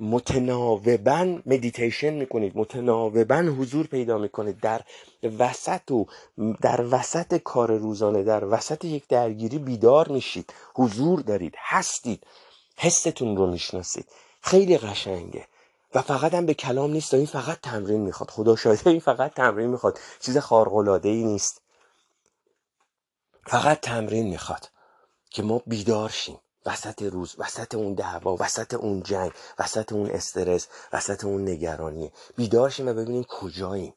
[0.00, 4.60] متناوبا مدیتیشن می‌کنید متناوبا حضور پیدا می‌کنید.
[4.60, 4.80] در
[5.38, 6.06] وسط و
[6.62, 12.26] در وسط کار روزانه در وسط یک درگیری بیدار میشید حضور دارید هستید
[12.78, 14.08] حستون رو می‌شناسید.
[14.42, 15.46] خیلی قشنگه.
[15.94, 18.30] و فقط هم به کلام نیست این فقط تمرین می‌خواد.
[18.30, 19.98] خدا شاهده این فقط تمرین می‌خواد.
[20.20, 21.62] چیز خارق ای نیست.
[23.46, 24.70] فقط تمرین می‌خواد
[25.30, 26.38] که ما بیدار شیم.
[26.66, 32.12] وسط روز وسط اون دعوا وسط اون جنگ وسط اون استرس وسط اون نگرانی.
[32.36, 33.94] بیدار شیم و ببینیم کجاییم.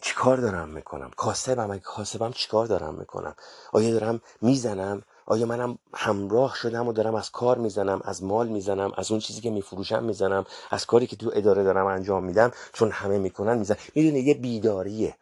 [0.00, 3.34] چیکار دارم می‌کنم؟ کاسبم اگه کاسبم چیکار دارم می‌کنم؟
[3.72, 8.92] آیا دارم می‌زنم؟ آیا منم همراه شدم و دارم از کار می‌زنم از مال می‌زنم
[8.96, 12.90] از اون چیزی که میفروشم می‌زنم از کاری که تو اداره دارم انجام میدم؟ چون
[12.90, 15.16] همه می‌کنن می‌زنم می‌دونه یه بیداریه.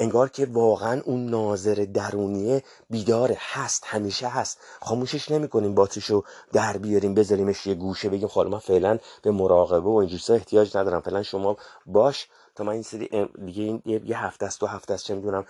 [0.00, 4.58] انگار که واقعا اون ناظر درونیه بیداره هست همیشه هست.
[4.80, 9.94] خاموشش نمی‌کنیم باتیشو در بیاریم بذاریمش یه گوشه بگیم خاله من فعلا به مراقبه و
[9.94, 11.00] اینجوری احتیاج ندارم.
[11.00, 11.56] فعلا شما
[11.86, 12.28] باش.
[12.54, 15.44] تا من این سری دیگه این یه هفته است دو هفته است چه می‌دونم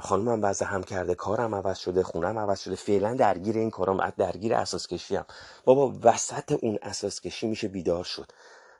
[0.00, 2.74] خانمم وضع هم کرده کارم عوض شده خونم عوض شده.
[2.74, 5.24] فعلا درگیر این کارم درگیر اساس کشی هم
[5.64, 8.32] بابا وسط اون اساس کشی میشه بیدار شد.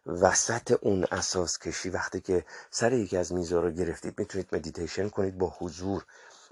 [0.06, 1.90] وسط اون اساس کشی.
[1.90, 6.04] وقتی که سر یکی از میزا رو گرفتید می‌تونید مدیتیشن کنید با حضور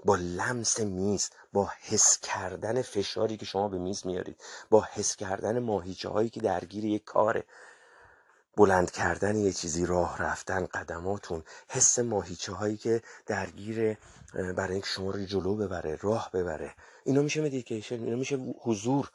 [0.05, 5.59] با لمس میز با حس کردن فشاری که شما به میز میارید با حس کردن
[5.59, 7.43] ماهیچه هایی که درگیر یک کاره.
[8.57, 13.97] بلند کردن یه چیزی راه رفتن قدماتون حس ماهیچه هایی که درگیر
[14.33, 16.73] برای اینکه شما رو جلو ببره راه ببره.
[17.03, 19.11] اینا میشه مدیتیشن اینا میشه حضور.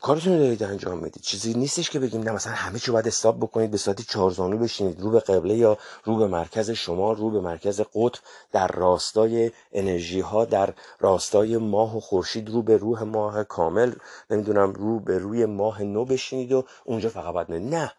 [0.00, 1.22] کارتون دارید انجام می‌دید.
[1.22, 5.00] چیزی نیستش که بگیم نه مثلا همه چی باید استاب بکنید به ساعت چهارزانو بشینید.
[5.00, 8.20] رو به قبله یا رو به مرکز شما رو به مرکز قطب
[8.52, 13.92] در راستای انرژی ها در راستای ماه و خورشید رو به روح ماه کامل
[14.30, 17.92] نمی‌دونم رو به روی ماه نو بشینید و اونجا فقط باید نه.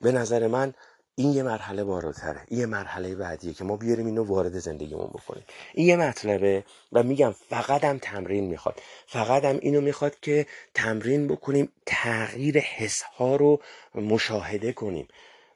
[0.00, 0.74] به نظر من
[1.14, 2.40] این یه مرحله بالاتره.
[2.50, 5.44] یه مرحله بعدیه که ما بیاریم اینو وارد زندگیمون بکنیم.
[5.74, 8.82] این یه مطلبه و میگم فقط هم تمرین می‌خواد.
[9.06, 13.60] فقط هم اینو می‌خواد که تمرین بکنیم تغییر حس ها رو
[13.94, 15.08] مشاهده کنیم.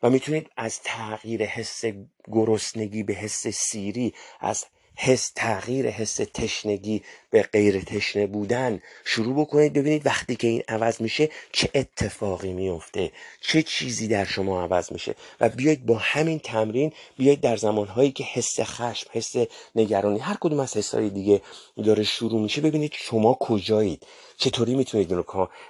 [0.02, 1.84] و می‌تونید از تغییر حس
[2.32, 4.64] گرسنگی به حس سیری از
[4.96, 8.82] حس تغییر حس تشنگی به غیر تشنه بودن.
[9.04, 14.62] شروع بکنید ببینید وقتی که این عوض میشه چه اتفاقی میفته چه چیزی در شما
[14.62, 19.34] عوض میشه و بیاید با همین تمرین بیاید در زمانهایی که حس خشم حس
[19.74, 21.42] نگرانی هر کدوم از حسهای دیگه
[21.84, 22.60] داره شروع میشه.
[22.60, 24.02] ببینید شما کجایید.
[24.38, 25.24] چطوری می‌تونید این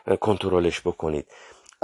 [0.07, 1.27] رو کنترلش بکنید.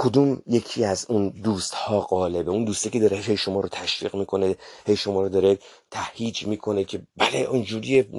[0.03, 4.15] کدوم یکی از اون دوست ها غالبه؟ اون دوسته که داره هی شما رو تشویق
[4.15, 5.59] می‌کنه هی شما رو داره
[5.91, 8.09] تهیج می‌کنه که بله اونجوری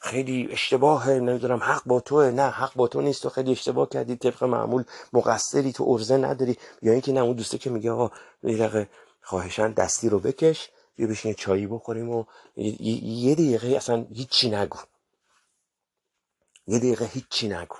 [0.00, 2.30] خیلی اشتباهه نمی‌دونم حق با توه.
[2.30, 6.56] نه حق با تو نیست تو خیلی اشتباه کردی طبق معمول مقصری تو ارزه نداری.
[6.82, 8.10] یا اینکه نه اون دوسته که میگه آقا
[8.42, 8.88] یه دقیقه
[9.22, 12.24] خواهشان دستی رو بکش بیا بشین چایی بخوریم و
[12.56, 14.78] یه دقیقه اصلا هیچی نگو.
[16.66, 17.76] یه دقیقه هیچی نگو.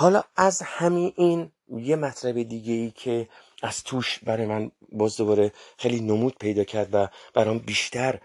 [0.00, 3.28] حالا از همین این یه مطلب دیگه ای که
[3.62, 8.20] از توش برای من باز دوباره خیلی نمود پیدا کرد و برام بیشتر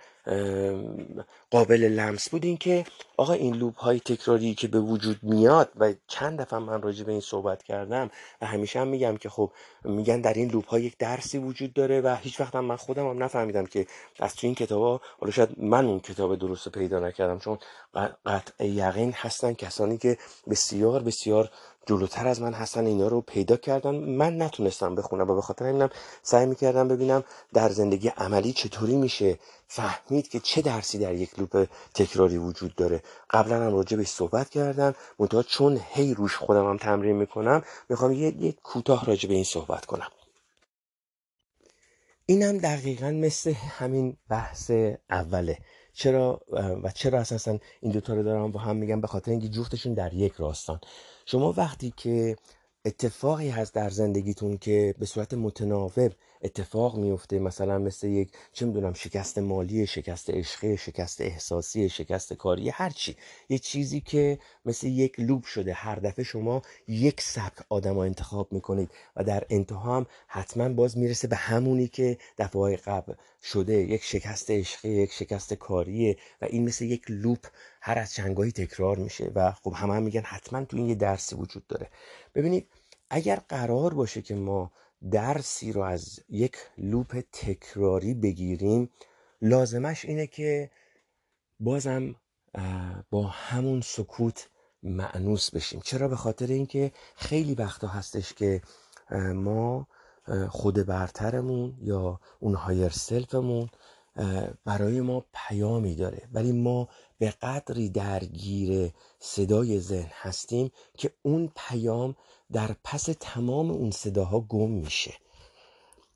[1.52, 2.86] قابل لمس بود این که
[3.18, 7.12] آقا این لوپ های تکراری که به وجود میاد و چند دفعه من راجع به
[7.12, 8.10] این صحبت کردم
[8.42, 9.52] و همیشه هم میگم که خب
[9.84, 13.10] میگن در این لوپ ها یک درسی وجود داره و هیچ وقت هم من خودم
[13.10, 13.88] هم نفهمیدم که
[14.20, 17.58] از تو این کتاب ها حالا شاید من اون کتاب درست پیدا نکردم چون
[18.26, 20.18] قطع یقین هستن کسانی که
[20.50, 21.50] بسیار بسیار
[21.86, 23.96] جلوتر از من هستن اینا رو پیدا کردن.
[23.96, 25.90] من نتونستم بخونم و به خاطر همینم
[26.24, 27.24] سعی می‌کردم ببینم
[27.54, 33.04] در زندگی عملی چطوری میشه فهمید که چه درسی در یک لوپ تکراری وجود داره.
[33.30, 38.12] قبلا هم راجع بهش صحبت کردم منتها چون هی روش خودم هم تمرین می‌کنم می‌خوام
[38.12, 40.08] یه, یه کوتاه راجع به این صحبت کنم.
[42.26, 44.72] اینم دقیقا مثل همین بحث
[45.10, 45.58] اوله.
[45.96, 46.42] چرا
[46.84, 50.14] و چرا اساسا این دوتا رو دارم با هم میگم به خاطر اینکه جفتشون در
[50.14, 50.80] یک راستان.
[51.26, 52.36] شما وقتی که
[52.86, 57.40] اتفاقی هست در زندگیتون که به صورت متناوب اتفاق میفته.
[57.40, 63.16] مثلا مثل یک چه می‌دونم شکست مالی شکست عشقی شکست احساسی شکست کاری هر چی.
[63.50, 65.74] یه چیزی که مثل یک لوب شده.
[65.74, 70.98] هر دفعه شما یک سبک آدم ها انتخاب می‌کنید و در انتها هم حتما باز
[70.98, 73.14] می‌رسه به همونی که دفعه قبل
[73.44, 73.74] شده.
[73.74, 77.48] یک شکست عشقی یک شکست کاریه و این مثل یک لوپ
[77.82, 81.36] هر از چنگاهی تکرار میشه و خب همه هم میگن حتما تو این یه درسی
[81.36, 81.90] وجود داره.
[82.36, 82.68] ببینید
[83.10, 84.72] اگر قرار باشه که ما
[85.12, 88.90] درسی رو از یک لوپ تکراری بگیریم.
[89.42, 90.72] لازمش اینه که
[91.60, 92.16] بازم
[93.10, 94.50] با همون سکوت
[94.84, 95.82] معنوس بشیم.
[95.84, 98.62] چرا؟ به خاطر اینکه خیلی وقتا هستش که
[99.36, 99.88] ما
[100.50, 103.70] خود برترمون یا اون هایر سلفمون
[104.66, 106.28] برای ما پیامی داره.
[106.32, 106.88] ولی ما
[107.18, 112.16] به قدری درگیر صدای ذهن هستیم که اون پیام
[112.52, 115.14] در پس تمام اون صداها گم میشه.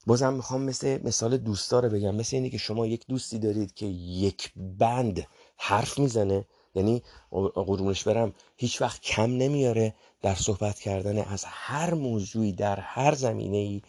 [0.08, 3.86] بازم می‌خوام مثل مثال دوستا رو بگم مثل اینی که شما یک دوستی دارید که
[3.86, 5.28] یک بند
[5.58, 7.04] حرف می‌زنه یعنی
[7.54, 13.58] قرونش برم هیچ وقت کم نمیاره در صحبت کردن از هر موضوعی در هر زمینه
[13.58, 13.82] ای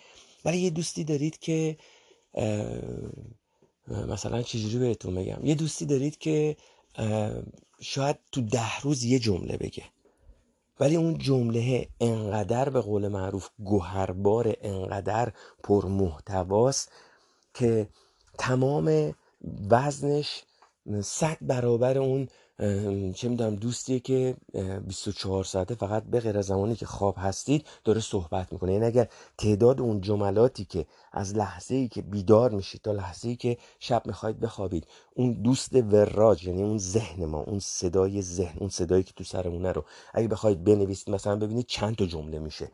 [0.45, 1.76] ولی یه دوستی دارید که
[3.88, 6.57] مثلا چجوری بهتون بگم؟ یه دوستی دارید که
[7.80, 9.84] شاید تو ده روز یه جمله بگه.
[10.80, 16.92] ولی اون جمله انقدر به قول معروف گوهربار انقدر پرمحتواست
[17.54, 17.88] که
[18.38, 19.14] تمام
[19.70, 20.42] وزنش
[21.02, 22.28] صد برابر اون
[23.14, 24.36] چه می‌دونم دوستیه که
[24.86, 28.72] 24 ساعته فقط به غیر زمانی که خواب هستید داره صحبت می‌کنه.
[28.72, 29.08] یعنی اگر
[29.38, 34.02] تعداد اون جملاتی که از لحظه ای که بیدار میشید تا لحظه ای که شب
[34.06, 39.12] می‌خواید بخوابید اون دوست وراج یعنی اون ذهن ما اون صدای ذهن اون صدایی که
[39.12, 39.84] تو سرمونه رو
[40.14, 42.70] اگه بخواید بنویسید مثلا ببینید چند تا جمله میشه.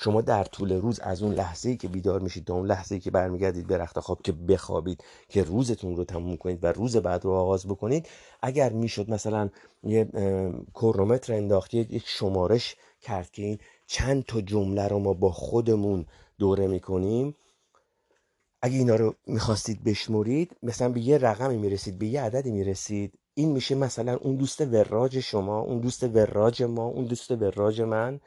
[0.00, 3.00] شما در طول روز از اون لحظه ای که بیدار میشید تا اون لحظه ای
[3.00, 7.24] که برمیگردید به رخت خواب که بخوابید که روزتون رو تموم کنید و روز بعد
[7.24, 8.08] رو آغاز بکنید
[8.42, 9.50] اگر می‌شد مثلا
[9.82, 10.08] یه
[10.74, 16.06] کرونومتر انداختید یک شمارش کرد که این چند تا جمله رو ما با خودمون
[16.38, 17.34] دوره می‌کنیم
[18.62, 23.52] اگه اینا رو می‌خواستید بشمرید مثلا به یه رقمی می‌رسید به یه عددی می‌رسید این
[23.52, 28.20] میشه مثلا اون دوست وراج شما اون دوست وراج ما اون دوست وراج من.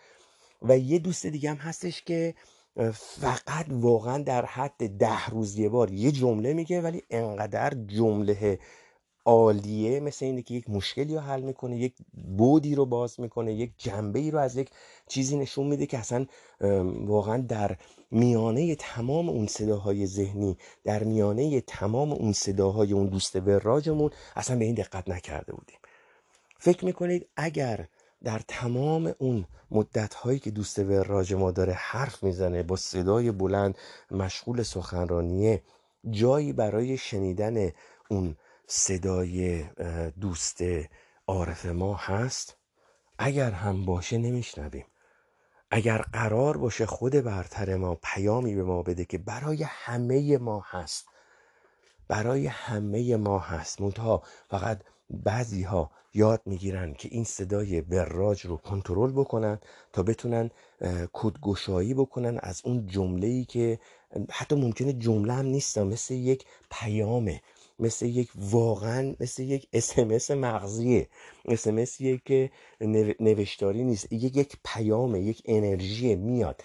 [0.61, 2.35] و یه دوست دیگه هم هستش که
[2.93, 8.59] فقط واقعا در حد ده روز یه بار یه جمله میگه ولی انقدر جمله
[9.25, 11.93] عالیه مثل اینه که یک مشکلی رو حل می‌کنه یک
[12.37, 14.69] بودی رو باز می‌کنه یک جنبه ای رو از یک
[15.07, 16.25] چیزی نشون میده که اصلا
[17.05, 17.77] واقعا در
[18.11, 24.65] میانه تمام اون صداهای ذهنی در میانه تمام اون صداهای اون دوست وراجمون اصلا به
[24.65, 25.77] این دقت نکرده بودیم.
[26.59, 27.87] فکر می‌کنید اگر
[28.23, 33.77] در تمام اون مدت هایی که دوست وراج ما داره حرف می‌زنه با صدای بلند
[34.11, 35.63] مشغول سخنرانیه
[36.09, 37.71] جایی برای شنیدن
[38.09, 39.63] اون صدای
[40.19, 40.61] دوست
[41.27, 42.57] عارف ما هست
[43.19, 44.85] اگر هم باشه نمیشنویم.
[45.71, 51.05] اگر قرار باشه خود برتر ما پیامی به ما بده که برای همه ما هست.
[52.07, 53.81] برای همه ما هست.
[53.81, 54.81] منتها فقط
[55.13, 59.59] بعضی ها یاد می‌گیرن که این صدای براج رو کنترل بکنن
[59.93, 60.49] تا بتونن
[61.13, 63.79] کدگشایی بکنن از اون جمله ای که
[64.31, 67.41] حتی ممکنه جمله هم نیست مثل یک پیامه
[67.79, 71.07] مثل یک واقعا مثل یک اسمس مغزیه
[71.45, 72.51] اسمس که
[73.19, 76.63] نوشتاری نیست یک یک پیامه یک انرژی میاد.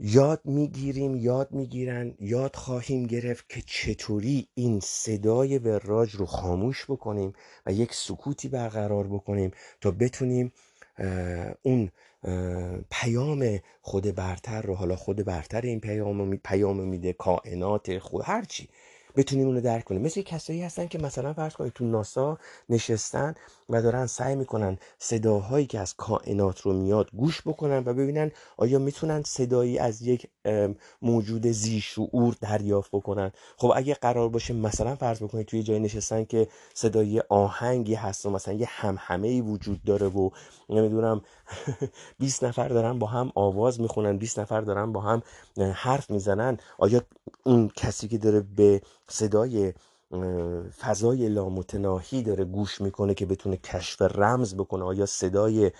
[0.00, 7.32] یاد می‌گیریم یاد می‌گیرن یاد خواهیم گرفت که چطوری این صدای وراج رو خاموش بکنیم
[7.66, 10.52] و یک سکوتی برقرار بکنیم تا بتونیم
[11.62, 11.90] اون
[12.90, 15.80] پیام خود برتر رو حالا خود برتر این
[16.44, 18.68] پیام میده کائنات خود هرچی
[19.18, 20.02] بتونیم اونو درک کنیم.
[20.02, 22.38] مثل کسایی هستن که مثلا فرض کنید تو ناسا
[22.68, 23.34] نشستن
[23.68, 28.78] و دارن سعی می‌کنن صداهایی که از کائنات رو میاد گوش بکنن و ببینن آیا
[28.78, 30.26] می‌تونن صدایی از یک
[31.02, 33.32] موجود زیشعور دریافت بکنن.
[33.56, 38.30] خب اگه قرار باشه مثلا فرض بکنید توی جای نشستن که صدای آهنگی هست و
[38.30, 40.30] مثلا یه همهمه ای وجود داره و
[40.68, 41.22] نمی‌دونم
[42.18, 45.22] 20 نفر دارن با هم آواز می‌خونن 20 نفر دارن با هم
[45.74, 46.56] حرف می‌زنن.
[46.78, 47.02] آیا
[47.44, 49.72] اون کسی که داره به صدای
[50.78, 55.70] فضای لامتناهی داره گوش می‌کنه که بتونه کشف رمز بکنه؟ آیا صدای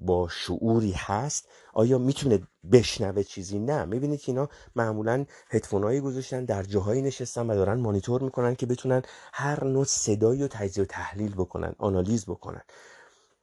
[0.00, 2.40] با شعوری هست؟ آیا می‌تونه
[2.72, 3.84] بشنوه چیزی؟ نه.
[3.84, 9.02] می‌بینید که اینا معمولا هدفونایی گذاشتن در جاهایی نشستن و دارن مانیتور می‌کنن که بتونن
[9.32, 12.62] هر نوع صدایی رو تجزیه و تحلیل بکنن آنالیز بکنن.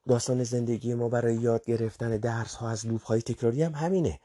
[0.08, 4.20] داستان زندگی ما برای یاد گرفتن درس ها از لوپ های تکراری هم همینه.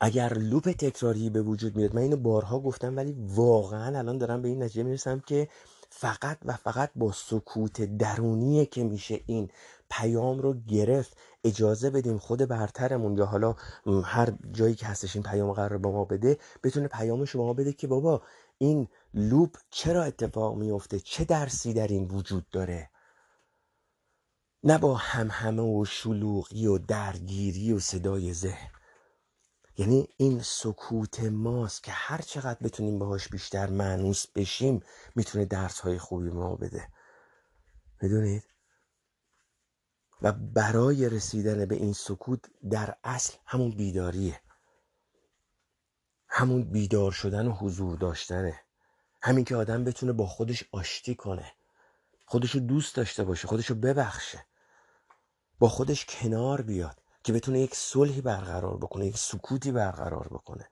[0.00, 4.48] اگر لوپ تکراری به وجود میاد من اینو بارها گفتم ولی واقعا الان دارم به
[4.48, 5.48] این نتیجه می‌رسم که
[5.90, 9.50] فقط و فقط با سکوت درونیه که میشه این
[9.90, 13.56] پیام رو گرفت اجازه بدیم خود برترمون یا حالا
[14.04, 17.72] هر جایی که هستش این پیام قرار با ما بده بتونه پیامش رو ما بده
[17.72, 18.22] که بابا
[18.58, 22.90] این لوپ چرا اتفاق میفته چه درسی در این وجود داره؟
[24.66, 28.70] نه با همهمه و شلوغی و درگیری و صدای ذهن.
[29.76, 34.82] یعنی این سکوت ماست که هر چقدر بتونیم باهاش بیشتر معنوس بشیم
[35.14, 36.88] می‌تونه درس های خوبی ما بده.
[38.02, 38.44] می‌دونید؟
[40.22, 42.40] و برای رسیدن به این سکوت
[42.70, 44.40] در اصل همون بیداریه.
[46.28, 48.60] همون بیدار شدن و حضور داشتنه.
[49.22, 51.52] همین که آدم بتونه با خودش آشتی کنه.
[52.26, 54.46] خودشو دوست داشته باشه خودشو ببخشه.
[55.64, 60.68] با خودش کنار بیاد که بتونه یک صلحی برقرار بکنه یک سکوتی برقرار بکنه.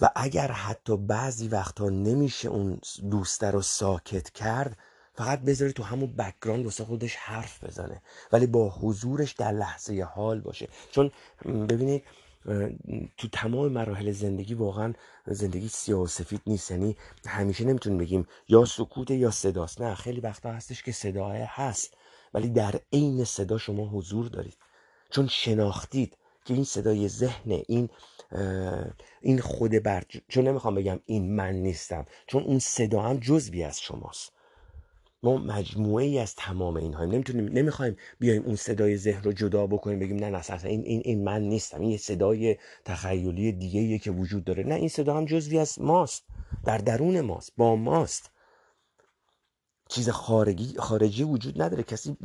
[0.00, 2.80] و اگر حتی بعضی وقتا نمیشه اون
[3.10, 4.78] دوسته رو ساکت کرد
[5.14, 8.02] فقط بذاره تو همون background واسه خودش حرف بزنه.
[8.32, 10.68] ولی با حضورش در لحظه حال باشه.
[10.90, 11.10] چون
[11.44, 12.04] ببینید
[13.16, 14.92] تو تمام مراحل زندگی واقعا
[15.26, 16.70] زندگی سیاه سفید نیست.
[16.70, 19.80] یعنی همیشه نمی‌تونیم بگیم یا سکوت یا صداست.
[19.80, 21.96] نه خیلی وقتا هستش که صداه هست.
[22.34, 24.56] ولی در عین صدا شما حضور دارید.
[25.10, 27.88] چون شناختید که این صدای ذهن این
[29.20, 33.80] این خود بر چون نمی‌خوام بگم این من نیستم چون اون صدا هم جزوی از
[33.80, 34.32] شماست.
[35.22, 39.98] ما مجموعه ای از تمام اینها نمی‌تونیم نمی‌خوایم بیایم اون صدای ذهن رو جدا بکنیم
[39.98, 41.80] بگیم نه نه این این این من نیستم.
[41.80, 44.64] این یه صدای تخیلی دیگه که وجود داره.
[44.64, 46.24] نه این صدا هم جزوی از ماست.
[46.64, 47.52] در درون ماست.
[47.56, 48.30] با ماست.
[49.92, 51.82] چیز خارجی خارجی وجود نداره.
[51.82, 52.16] کسی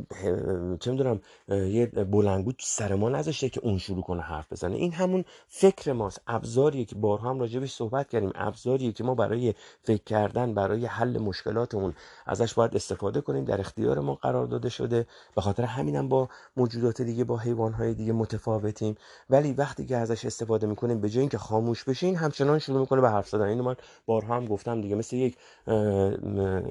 [0.80, 4.76] چه می‌دونم یه بلنگو سر ما نذاشته که اون شروع کنه حرف بزنه.
[4.76, 6.20] این همون فکر ماست.
[6.26, 8.32] ابزاریه که بارها هم راجبش صحبت کردیم.
[8.34, 11.94] ابزاریه که ما برای فکر کردن برای حل مشکلاتمون
[12.26, 13.44] ازش باید استفاده کنیم.
[13.44, 15.06] در اختیار ما قرار داده شده.
[15.34, 18.94] به خاطر همینم با موجودات دیگه با حیوانهای دیگه متفاوتیم.
[19.30, 23.10] ولی وقتی که ازش استفاده می‌کنیم به جای اینکه خاموش بشین همچنان شروع می‌کنه به
[23.10, 23.46] حرف زدن.
[23.48, 24.94] اینو من بارها هم گفتم دیگه.
[24.94, 25.36] مثل یک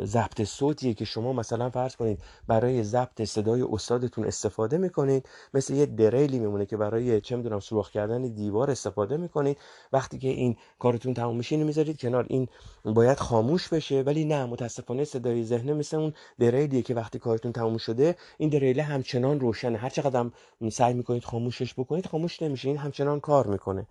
[0.04, 5.86] ضبط صوتی که شما مثلا فرض کنید برای ضبط صدای استادتون استفاده می‌کنید مثل یه
[5.86, 9.58] دریلی میمونه که برای چه می‌دونم سوراخ کردن دیوار استفاده می‌کنید.
[9.94, 12.26] وقتی که این کارتون تموم میشه اینو می‌ذارید کنار.
[12.30, 12.48] این
[12.86, 17.78] باید خاموش بشه ولی نه متاسفانه صدای ذهنه مثل اون دریلیه که وقتی کارتون تموم
[17.78, 19.78] شده این دریله همچنان روشنه.
[19.78, 20.32] هر چقدر هم
[20.70, 22.68] سعی می‌کنید خاموشش بکنید خاموش نمیشه.
[22.68, 23.88] این همچنان کار می‌کنه.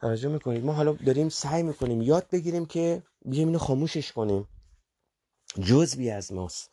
[0.00, 0.64] توجه می‌کنید.
[0.64, 4.48] ما حالا داریم سعی می‌کنیم یاد بگیریم که بیایم اینو خاموشش کنیم.
[5.58, 6.70] جزوی از ماست.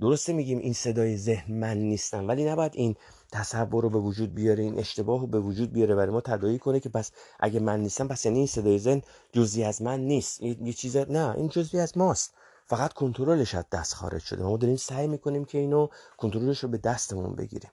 [0.00, 2.96] درسته میگیم این صدای ذهن من نیستم ولی نباید این
[3.32, 6.80] تصور رو به وجود بیاره این اشتباه رو به وجود بیاره برای ما تدایی کنه
[6.80, 7.10] که پس
[7.40, 9.02] اگه من نیستم پس یعنی این صدای ذهن
[9.32, 10.42] جزوی از من نیست.
[10.42, 12.34] یه چیز نه این جزوی از ماست.
[12.66, 14.42] فقط کنترلش از دست خارج شده.
[14.42, 17.70] ما داریم سعی می‌کنیم که اینو کنترلش رو به دستمون بگیریم.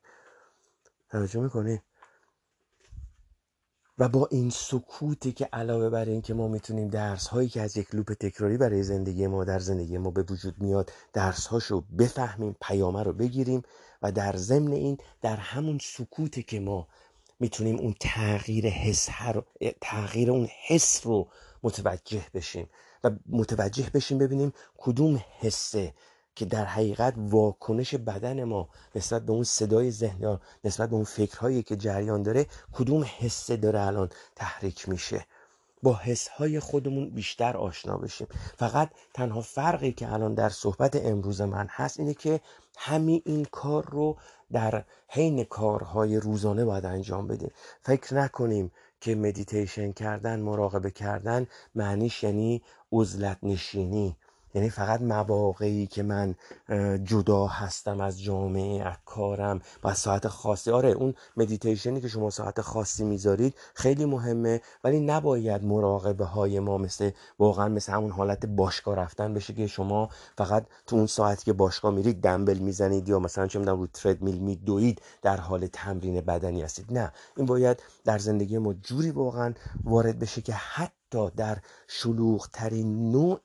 [1.09, 1.81] توجه می‌کنیم
[3.99, 7.77] و با این سکوتی که علاوه بر این که ما می‌تونیم درس هایی که از
[7.77, 12.55] یک لوپ تکراری برای زندگی ما در زندگی ما به وجود میاد درس هاشو بفهمیم
[12.61, 13.61] پیامه رو بگیریم
[14.01, 16.87] و در ضمن این در همون سکوتی که ما
[17.39, 19.09] می‌تونیم اون تغییر حس
[19.81, 21.27] تغییر اون حس رو
[21.63, 22.69] متوجه بشیم
[23.03, 25.93] و متوجه بشیم ببینیم کدوم حسه
[26.35, 31.63] که در حقیقت واکنش بدن ما نسبت به اون صدای ذهن نسبت به اون فکرهایی
[31.63, 35.25] که جریان داره کدوم حسه داره الان تحریک میشه؟
[35.83, 38.27] با حسهای خودمون بیشتر آشنا بشیم.
[38.57, 42.39] فقط تنها فرقی که الان در صحبت امروز من هست اینه که
[42.77, 44.17] همین این کار رو
[44.51, 47.51] در حین کارهای روزانه باید انجام بدیم.
[47.81, 48.71] فکر نکنیم
[49.01, 52.61] که مدیتیشن کردن مراقبه کردن معنیش یعنی
[52.91, 54.17] عزلت نشینی.
[54.55, 56.35] یعنی فقط مواقعی که من
[57.03, 60.71] جدا هستم از جامعه از کارم و ساعت خاصی.
[60.71, 66.77] آره اون مدیتیشنی که شما ساعت خاصی می‌ذارید خیلی مهمه ولی نباید مراقبه های ما
[66.77, 71.53] مثل واقعا مثل همون حالت باشگاه رفتن بشه که شما فقط تو اون ساعتی که
[71.53, 76.61] باشگاه میرید دنبل می‌زنید یا مثلا چه می‌دونم رو تردمیل میدوید در حال تمرین بدنی
[76.61, 76.93] هستید.
[76.93, 79.53] نه این باید در زندگی ما جوری واقعا
[79.83, 83.39] وارد بشه که حتی در شلوغ ترین نوع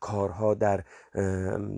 [0.00, 0.84] کارها در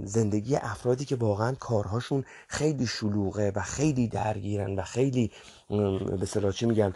[0.05, 5.33] زندگی افرادی که واقعا کارهاشون خیلی شلوغه و خیلی درگیرن و خیلی
[6.21, 6.95] به صلاح میگن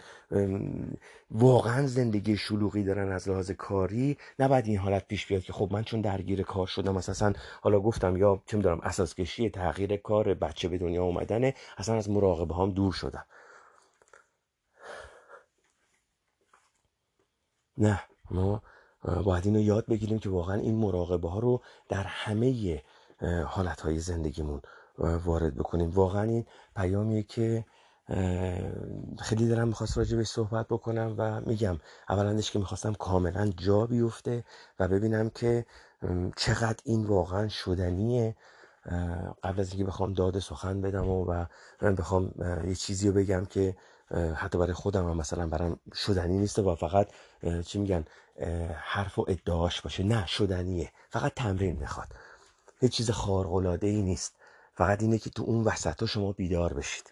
[1.31, 5.83] واقعا زندگی شلوغی دارن از لحاظ کاری نباید این حالت پیش بیاد که خب من
[5.83, 10.67] چون درگیر کار شدم اساسا حالا گفتم یا چه می‌دونم اساس کشی تغییر کار بچه
[10.69, 13.25] به دنیا اومدنه اصلا از مراقبه هم دور شدم.
[17.77, 18.01] نه
[18.31, 18.63] ما
[19.23, 22.81] باید اینو یاد بگیریم که واقعا این مراقبه ها رو در همه
[23.45, 24.61] حالت های زندگیمون
[24.97, 25.89] وارد بکنیم.
[25.89, 26.45] واقعا این
[26.75, 27.65] پیامیه که
[29.19, 31.79] خیلی دارم می‌خواست راجع به صحبت بکنم و میگم.
[32.09, 34.43] اولندش که می‌خواستم کاملا جا بیفته
[34.79, 35.65] و ببینم که
[36.35, 38.35] چقدر این واقعا شدنیه.
[39.43, 41.45] قبل از اینکه بخوام داد سخن بدم و, و
[41.81, 42.31] بخوام
[42.67, 43.75] یه چیزی رو بگم که
[44.35, 47.07] حتی برای خودم هم مثلا برام شدنی نیست و فقط
[47.65, 48.05] چی میگن
[48.75, 50.03] حرف و ادعاش باشه.
[50.03, 50.91] نه شدنیه.
[51.09, 52.07] فقط تمرین می‌خواد.
[52.81, 54.35] یه چیز خارق ای نیست.
[54.75, 57.11] فقط اینه که تو اون وسط شما بیدار بشید.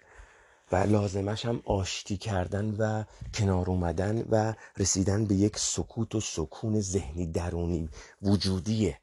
[0.71, 3.03] و لازمش هم آشتی کردن و
[3.33, 7.89] کنار اومدن و رسیدن به یک سکوت و سکون ذهنی درونی.
[8.21, 8.99] وجودیه.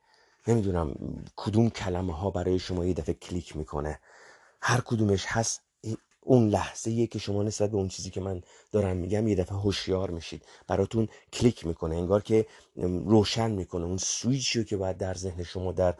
[0.47, 0.95] نمی‌دونم
[1.37, 4.01] کدوم کلمه ها برای شما یه دفعه کلیک می‌کنه.
[4.61, 5.63] هر کدومش هست
[6.25, 10.11] اون لحظه که شما نسبت به اون چیزی که من دارم میگم یه دفعه هوشیار
[10.11, 10.43] میشید.
[10.67, 12.47] براتون کلیک می‌کنه انگار که
[13.07, 13.85] روشن می‌کنه.
[13.85, 15.95] اون سویچی که باید در ذهن شما در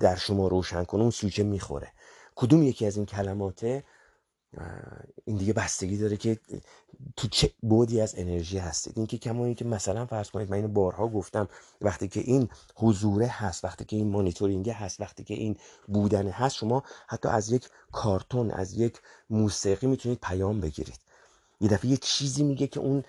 [0.00, 1.92] در شما روشن کنه اون سویچ می‌خوره.
[2.34, 3.84] کدوم یکی از این کلماته
[5.24, 6.38] این دیگه بستگی داره که
[7.16, 8.92] تو چه بودی از انرژی هستید.
[8.96, 11.48] این که کما که مثلا فرض کنید من اینو بارها گفتم
[11.80, 15.56] وقتی که این حضوره هست وقتی که این مانیتورینگ هست وقتی که این
[15.88, 19.00] بودن هست شما حتی از یک کارتون از یک
[19.30, 21.00] موسیقی می‌تونید پیام بگیرید.
[21.60, 23.04] یه دفعه یه چیزی میگه که اون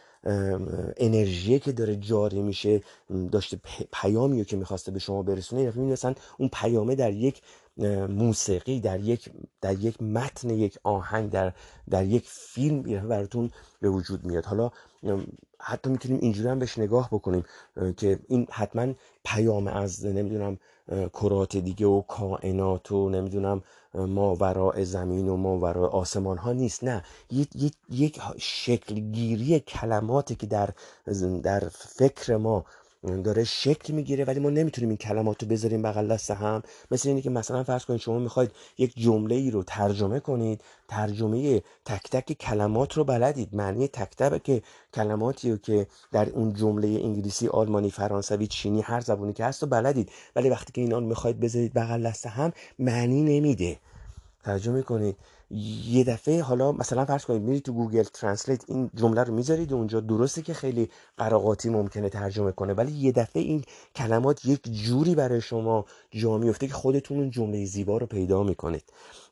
[0.98, 2.84] انرژی که داره جاری میشه
[3.32, 3.60] داشته
[3.94, 7.41] پیامی که می‌خواسته به شما برسونه یه دفعه اون پیامه در یک
[8.09, 9.30] موسیقی در یک
[9.61, 11.53] در یک متن یک آهنگ در
[11.89, 13.51] در یک فیلم براتون
[13.82, 14.45] به وجود میاد.
[14.45, 14.71] حالا
[15.59, 17.43] حتی می‌تونیم اینجوری هم بهش نگاه بکنیم
[17.97, 18.93] که این حتما
[19.26, 20.57] پیام از نمی‌دونم
[21.13, 23.61] کرات دیگه و کائنات و نمی‌دونم
[23.93, 26.84] ما وراء زمین و ما وراء آسمان ها نیست.
[26.84, 30.69] نه یک, یک شکل گیری کلماتی که در
[31.43, 32.65] در فکر ما
[33.04, 36.64] داره شکل می‌گیره ولی ما نمی‌تونیم این کلمات رو بذاریم بغل دست هم.
[36.91, 41.62] مثل اینه که مثلا فرض کنید شما می‌خواید یک جمله ای رو ترجمه کنید ترجمه
[41.86, 43.56] تک تک کلمات رو بلدید.
[43.56, 44.62] معنی تک تک که
[44.93, 49.70] کلماتی رو که در اون جمله انگلیسی آلمانی فرانسوی چینی هر زبونی که هست رو
[49.70, 50.12] بلدید.
[50.36, 53.78] ولی وقتی که اینا رو می‌خواید بذارید بغل دست هم معنی نمیده.
[54.43, 55.16] ترجمه کنید.
[55.52, 60.00] یه دفعه حالا مثلا فرض کنید میرید تو Google Translate این جمله رو می‌ذارید اونجا
[60.00, 63.64] درسته که خیلی قر و قاتی ممکنه ترجمه کنه ولی یه دفعه این
[63.96, 68.84] کلمات یک جوری برای شما جا میفته که خودتون اون جمله زیبا رو پیدا می‌کنید.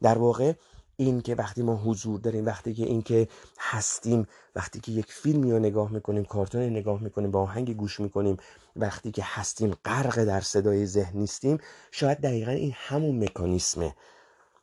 [0.02, 0.54] در واقع
[0.98, 3.28] این که وقتی ما حضور داریم وقتی که این که
[3.60, 8.38] هستیم وقتی که یک فیلمی رو نگاه می‌کنیم کارتون نگاه می‌کنیم با آهنگ گوش می‌کنیم
[8.76, 11.58] وقتی که هستیم غرق در صدای ذهن نیستیم
[11.92, 13.96] شاید دقیقا این همون مکانیسمه.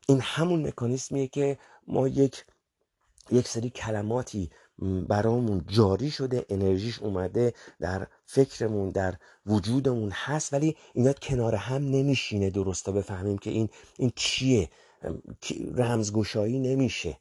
[0.09, 2.45] این همون مکانیسمیه که ما یک
[3.31, 4.51] یک سری کلماتی
[5.09, 9.15] برامون جاری شده انرژیش اومده در فکرمون در
[9.47, 14.69] وجودمون هست ولی اینا کنار هم نمیشینه درست تا بفهمیم که این این چیه
[15.75, 17.19] رمزگشایی نمیشه.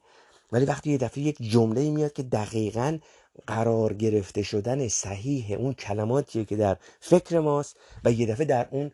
[0.52, 2.98] ولی وقتی یه دفعه یک جمله میاد که دقیقا
[3.46, 8.90] قرار گرفته شدن صحیح اون کلماتیه که در فکر ماست و یه دفعه در اون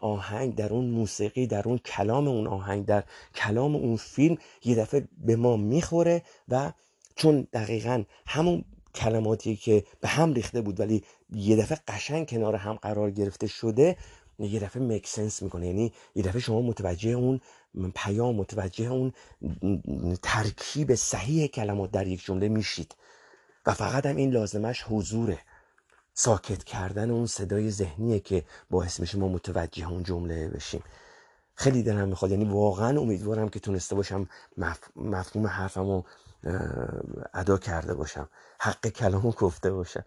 [0.00, 3.04] آهنگ در اون موسیقی در اون کلام اون آهنگ در
[3.34, 6.72] کلام اون فیلم یه دفعه به ما می‌خوره و
[7.16, 12.74] چون دقیقا همون کلماتی که به هم ریخته بود ولی یه دفعه قشنگ کنار هم
[12.74, 13.96] قرار گرفته شده
[14.38, 15.66] یه دفعه مکسنس می‌کنه.
[15.66, 17.40] یعنی یه دفعه شما متوجه اون
[17.94, 19.12] پیام متوجه اون
[20.22, 22.94] ترکیب صحیح کلمات در یک جمله میشید.
[23.66, 25.38] و فقط هم این لازمش حضوره.
[26.18, 30.82] ساکت کردن اون صدای ذهنیه که باعث میشه ما متوجه اون جمله بشیم.
[31.54, 34.28] خیلی دلم می‌خواد یعنی واقعا امیدوارم که تونسته باشم
[34.96, 36.04] مفهوم حرفم رو
[37.34, 38.28] ادا کرده باشم
[38.60, 40.04] حق کلامو گفته باشم.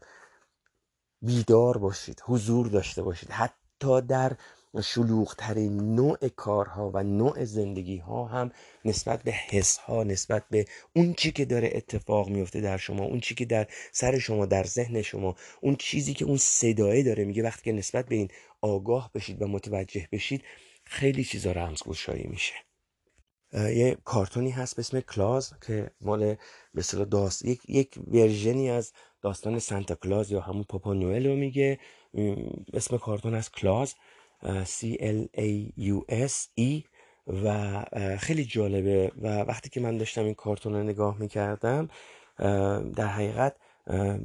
[1.21, 3.31] بیدار باشید حضور داشته باشید.
[3.31, 4.31] حتی در
[4.83, 8.51] شلوغترین نوع کارها و نوع زندگی ها هم
[8.85, 10.65] نسبت به حس ها نسبت به
[10.95, 14.63] اون چی که داره اتفاق میفته در شما اون چی که در سر شما در
[14.63, 18.27] ذهن شما اون چیزی که اون صدایه داره میگه وقتی که نسبت به این
[18.61, 20.43] آگاه بشید و متوجه بشید
[20.83, 22.53] خیلی چیزا رمزگشایی میشه.
[23.53, 26.35] یه کارتونی هست به اسم کلاز که مال
[26.73, 31.79] به داست یک یک ورژنی از داستان سانتا کلاز یا همون پاپا نوئل رو میگه.
[32.73, 33.95] اسم کارتون هست کلاز.
[34.43, 36.83] C L A U S E
[37.27, 37.85] و
[38.19, 41.87] خیلی جالبه و وقتی که من داشتم این کارتون رو نگاه می‌کردم
[42.95, 43.55] در حقیقت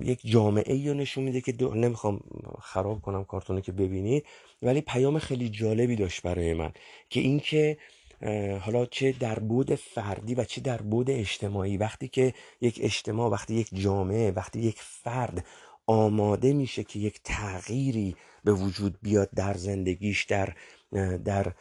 [0.01, 2.21] یک جامعه ای رو نشون میده که نمی‌خوام
[2.63, 4.27] خراب کنم کارتون که ببینید
[4.63, 6.73] ولی پیام خیلی جالبی داشت برای من
[7.11, 7.77] که اینکه
[8.61, 13.55] حالا چه در بود فردی و چه در بود اجتماعی وقتی که یک اجتماع وقتی
[13.55, 15.47] یک جامعه وقتی یک فرد
[15.87, 20.55] آماده میشه که یک تغییری به وجود بیاد در زندگیش در
[21.25, 21.53] در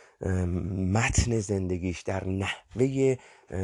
[0.93, 3.17] متن زندگیش در نحوه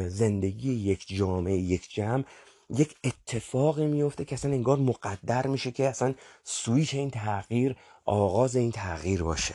[0.08, 2.24] زندگی یک جامعه یک جمع
[2.70, 8.72] یک اتفاقی میفته که اصلا انگار مقدر میشه که اصلا سویچ این تغییر آغاز این
[8.72, 9.54] تغییر باشه.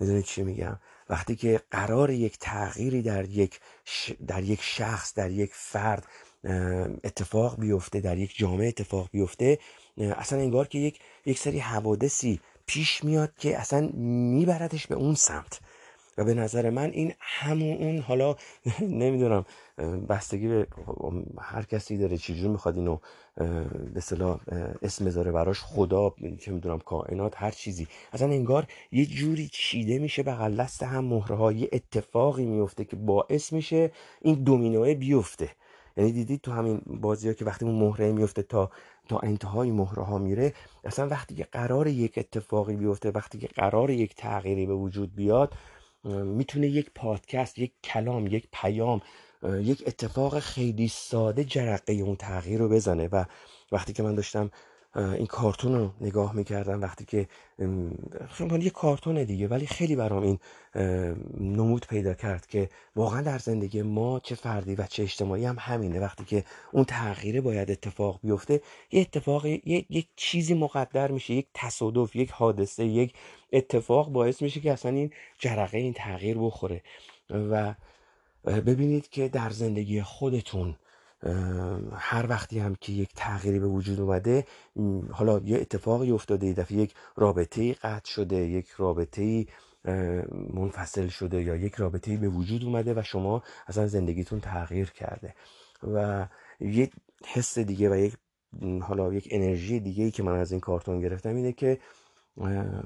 [0.00, 0.78] می‌دونید چی میگم؟
[1.08, 3.60] وقتی که قرار یک تغییری در یک
[4.26, 6.06] در یک شخص در یک فرد
[7.04, 9.58] اتفاق بیفته در یک جامعه اتفاق بیفته
[10.00, 15.60] اصلا انگار که یک یک سری حوادثی پیش میاد که اصلا میبردش به اون سمت.
[16.18, 18.36] و به نظر من این همون اون حالا
[19.02, 19.44] نمی‌دونم
[20.08, 20.66] بستگی به
[21.40, 22.98] هر کسی داره چجوری می‌خواد اینو
[23.94, 24.40] به صلاح
[24.82, 27.86] اسم بذاره براش خدا چه می‌دونم کائنات هر چیزی.
[28.12, 33.52] اصلا انگار یه جوری چیده میشه به دست هم مهره یه اتفاقی میفته که باعث
[33.52, 33.92] میشه
[34.22, 35.50] این دومینوه بیفته.
[35.96, 38.70] یعنی دیدید تو همین بازی ها که وقتی اون مهره میفته تا
[39.08, 43.90] تا انتهای مهره ها میره اصلا وقتی که قرار یک اتفاقی بیفته وقتی که قرار
[43.90, 45.54] یک تغییری به وجود بیاد
[46.24, 49.00] می‌تونه یک پادکست یک کلام یک پیام
[49.42, 53.08] یک اتفاق خیلی ساده جرقه اون تغییر رو بزنه.
[53.12, 53.24] و
[53.72, 54.50] وقتی که من داشتم
[54.96, 57.28] این کارتون رو نگاه می‌کردم وقتی که
[58.60, 60.38] یه کارتون دیگه ولی خیلی برام این
[61.40, 66.00] نمود پیدا کرد که واقعا در زندگی ما چه فردی و چه اجتماعی هم همینه.
[66.00, 68.60] وقتی که اون تغییره باید اتفاق بیفته
[68.90, 73.14] یه اتفاق یک چیزی مقدر میشه یک تصادف یک حادثه یک
[73.52, 76.82] اتفاق باعث میشه که اصلا این جرقه این تغییر بخوره.
[77.30, 77.74] و
[78.44, 80.76] ببینید که در زندگی خودتون
[81.92, 84.46] هر وقتی هم که یک تغییری به وجود اومده
[85.12, 89.46] حالا یه اتفاقی افتاده یه دفعه یک رابطه قطع شده یک رابطه
[90.54, 95.34] منفصل شده یا یک رابطه به وجود اومده و شما اصلا زندگیتون تغییر کرده
[95.82, 96.26] و
[96.60, 96.92] یک
[97.26, 98.16] حس دیگه و یک
[98.82, 101.78] حالا یک انرژی دیگه که من از این کارتون گرفتم اینه که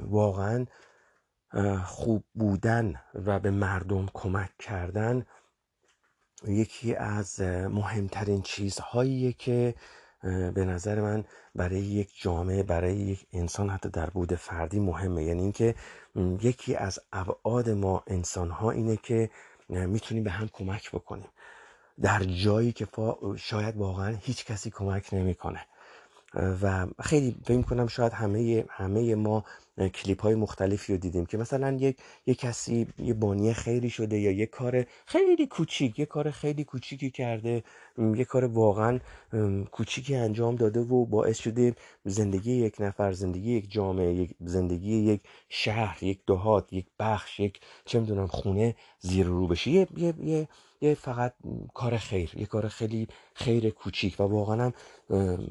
[0.06, 0.66] واقعا
[1.84, 5.26] خوب بودن و به مردم کمک کردن
[6.48, 7.40] یکی از
[7.70, 9.74] مهمترین چیزهاییه که
[10.54, 11.24] به نظر من
[11.54, 15.24] برای یک جامعه برای یک انسان حتی در بود فردی مهمه.
[15.24, 15.74] یعنی اینکه
[16.42, 19.30] یکی از ابعاد ما انسان ها اینه که
[19.68, 21.28] می‌تونیم به هم کمک بکنیم.
[22.00, 22.88] در جایی که
[23.36, 25.60] شاید واقعا هیچ کسی کمک نمی‌کنه.
[26.62, 29.44] و خیلی فکر کنم شاید همه همه ما
[29.78, 34.30] کلیپ های مختلفی رو دیدیم که مثلا یک یک کسی یه بانی خیلی شده یا
[34.30, 37.64] یه کار خیلی کوچیک یه کار خیلی کوچیکی کرده
[37.98, 39.00] یه کار واقعا
[39.72, 45.20] کوچیکی انجام داده و باعث شده زندگی یک نفر زندگی یک جامعه یک زندگی یک
[45.48, 49.70] شهر یک دهات یک بخش یک چه می‌دونم خونه زیر رو بشه.
[49.70, 50.48] یه, یه،, یه
[50.80, 51.34] یه فقط
[51.74, 54.72] کار خیر یه کار خیلی خیر کوچیک و واقعا هم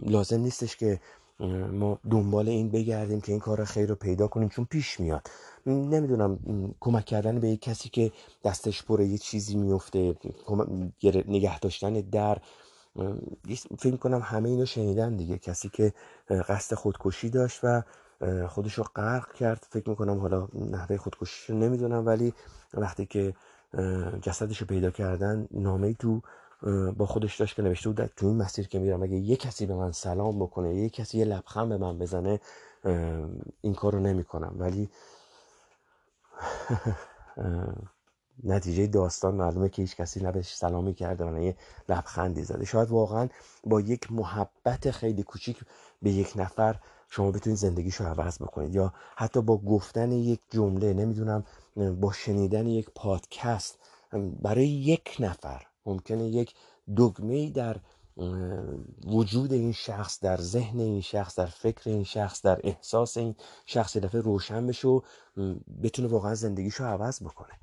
[0.06, 1.00] لازم نیستش که
[1.72, 5.28] ما دنبال این بگردیم که این کار خیر رو پیدا کنیم چون پیش میاد.
[5.66, 6.40] نمی‌دونم
[6.80, 8.12] کمک کردن به یک کسی که
[8.44, 10.16] دستش پر یه چیزی میفته
[11.28, 12.38] نگه داشتن در
[13.80, 15.38] فکر کنم همه اینو شنیدن دیگه.
[15.38, 15.94] کسی که
[16.30, 17.84] قصد خودکشی داشت و
[18.48, 19.68] خودش رو غرق کرد.
[19.70, 22.34] فکر می‌کنم حالا نحوه خودکشی رو نمی‌دونم ولی
[22.74, 23.34] وقتی که
[24.22, 26.22] جسدش رو پیدا کردن نامه تو
[26.98, 29.76] با خودش داشت که نوشته بود تو این مسیر که میرم اگه یه کسی به
[29.76, 32.40] من سلام بکنه یه کسی یه لبخند به من بزنه
[33.62, 34.56] این کار رو نمی‌کنم.
[34.60, 34.90] ولی
[38.44, 41.56] نتیجه داستان معلومه که هیچ کسی نبش سلامی کرده و یه
[41.90, 42.66] لبخندی زده.
[42.66, 43.30] شاید واقعا
[43.64, 45.66] با یک محبت خیلی کوچیک
[46.02, 48.76] به یک نفر شما بتونید زندگیشو عوض بکنید.
[48.76, 51.44] یا حتی با گفتن یک جمله نمی‌دونم
[51.76, 53.80] با شنیدن یک پادکست
[54.42, 56.54] برای یک نفر ممکنه یک
[56.98, 57.78] دگمه در
[59.06, 63.98] وجود این شخص در ذهن این شخص در فکر این شخص در احساس این شخص
[63.98, 65.02] دفعه روشن بشه و
[65.84, 67.54] بتونه واقعا زندگیشو عوض بکنه.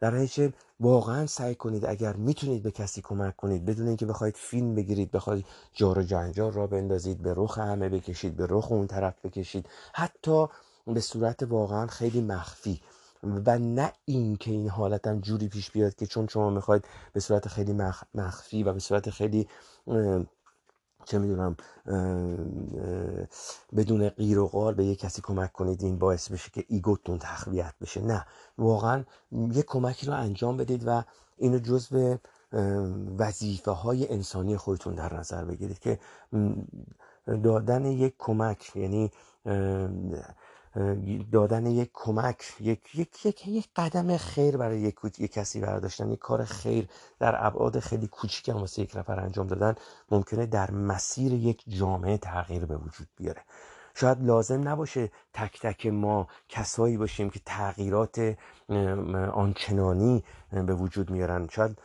[0.00, 4.74] در چه واقعا سعی کنید اگر می‌تونید به کسی کمک کنید بدون اینکه بخواید فیلم
[4.74, 5.98] بگیرید بخواید جار
[6.38, 10.46] و را بندازید به رخ همه بکشید به رخ اون طرف بکشید حتی
[10.86, 12.80] به صورت واقعا خیلی مخفی
[13.46, 17.20] و نه این که این حالت هم جوری پیش بیاد که چون شما می‌خواید به
[17.20, 17.72] صورت خیلی
[18.14, 19.48] مخفی و به صورت خیلی
[21.04, 21.56] چه می‌دونم
[23.76, 27.74] بدون غیر و قال به یه کسی کمک کنید این باعث بشه که ایگوتون تقویت
[27.80, 28.00] بشه.
[28.00, 28.26] نه
[28.58, 31.02] واقعا یه کمکی رو انجام بدید و
[31.38, 32.16] اینو جزو
[33.18, 35.98] وظیفه های انسانی خودتون در نظر بگیرید که
[37.26, 39.10] دادن یک کمک یعنی
[41.32, 46.18] دادن یک کمک یک, یک, یک, یک قدم خیر برای یک, یک کسی برداشتن یک
[46.18, 49.74] کار خیر در ابعاد خیلی کوچیک هم واسه یک نفر انجام دادن
[50.10, 53.42] ممکنه در مسیر یک جامعه تغییر به وجود بیاره.
[53.94, 58.36] شاید لازم نباشه تک تک ما کسایی باشیم که تغییرات
[59.32, 61.48] آنچنانی به وجود میارن.
[61.50, 61.78] شاید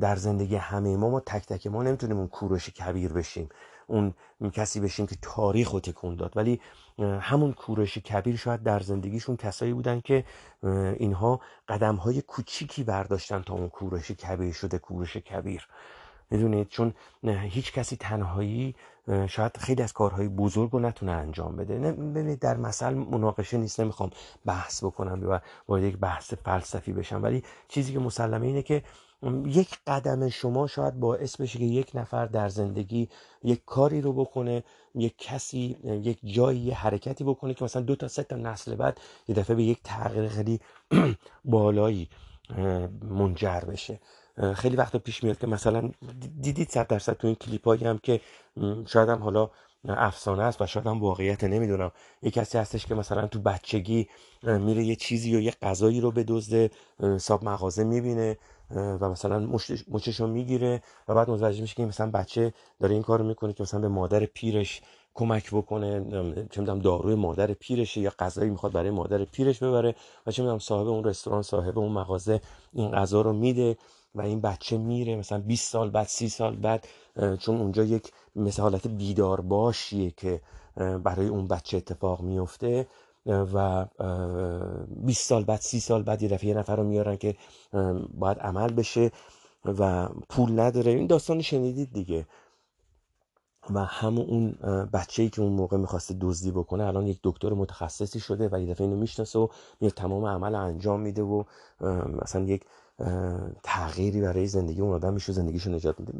[0.00, 3.48] در زندگی همه ما ما تک تک ما نمی‌تونیم اون کوروش کبیر بشیم
[3.86, 4.14] اون
[4.52, 6.32] کسی بشیم که تاریخ رو تکون داد.
[6.36, 6.60] ولی
[6.98, 10.24] همون کورش کبیر شاید در زندگیشون کسایی بودن که
[10.96, 15.68] اینها قدم های کوچیکی برداشتن تا اون کورش کبیر شده کورش کبیر.
[16.30, 18.74] می‌دونید؟ چون هیچ کسی تنهایی
[19.26, 21.92] شاید خیلی از کارهای بزرگ رو نتونه انجام بده.
[21.92, 24.10] ببینید در مثل مناقشه نیست نمی‌خوام
[24.46, 28.82] بحث بکنم و وارد یک بحث فلسفی بشم ولی چیزی که مسلمه اینه که
[29.46, 33.08] یک قدم شما شاید باعث بشه که یک نفر در زندگی
[33.44, 34.64] یک کاری رو بکنه
[34.94, 39.34] یک کسی یک جایی حرکتی بکنه که مثلا دو تا سه تا نسل بعد یه
[39.34, 40.60] دفعه به یک تغییر خیلی
[41.44, 42.08] بالایی
[43.02, 44.00] منجر بشه.
[44.54, 45.90] خیلی وقتا پیش میاد که مثلا
[46.40, 48.20] دیدید صد درصد تو این کلیپ هایی هم که
[48.86, 49.50] شاید هم حالا
[49.88, 51.92] افسانه است و شاید هم واقعیت نمی‌دونم.
[52.22, 54.08] یه کسی هستش که مثلا تو بچگی
[54.42, 56.70] میره یه چیزی و یه غذایی رو به دزد
[57.18, 58.38] ساب مغازه می‌بینه.
[58.70, 59.48] و مثلا
[59.88, 63.52] مچش رو می‌گیره و بعد متوجه میشه که مثلا بچه داره این کار رو می‌کنه
[63.52, 64.80] که مثلا به مادر پیرش
[65.14, 66.04] کمک بکنه
[66.50, 69.94] چه می‌دونم داروی مادر پیرشه یا غذایی می‌خواد برای مادر پیرش ببره
[70.26, 72.40] و چه می‌دونم صاحب اون رستوران صاحب اون مغازه
[72.72, 73.76] این غذا رو میده
[74.14, 76.88] و این بچه میره مثلا 20 سال بعد 30 سال بعد
[77.38, 80.40] چون اونجا یک مثل حالت بیدار باشیه که
[80.76, 82.86] برای اون بچه اتفاق میفته
[83.26, 83.86] و
[84.88, 87.36] 20 سال بعد 30 سال بعد یه دفعه یه نفر رو میارن که
[88.14, 89.10] باید عمل بشه
[89.64, 90.92] و پول نداره.
[90.92, 92.26] این داستان شنیدید دیگه.
[93.70, 94.50] و همون اون
[94.92, 98.66] بچه ای که اون موقع می‌خواسته دزدی بکنه الان یک دکتر متخصصی شده و یه
[98.66, 99.48] دفعه اینو می‌شناسه و
[99.80, 101.44] میاد تمام عمل انجام میده و
[102.22, 102.64] مثلا یک
[103.62, 106.12] تغییری برای زندگی اون آدم میشه زندگیشو نجات میده.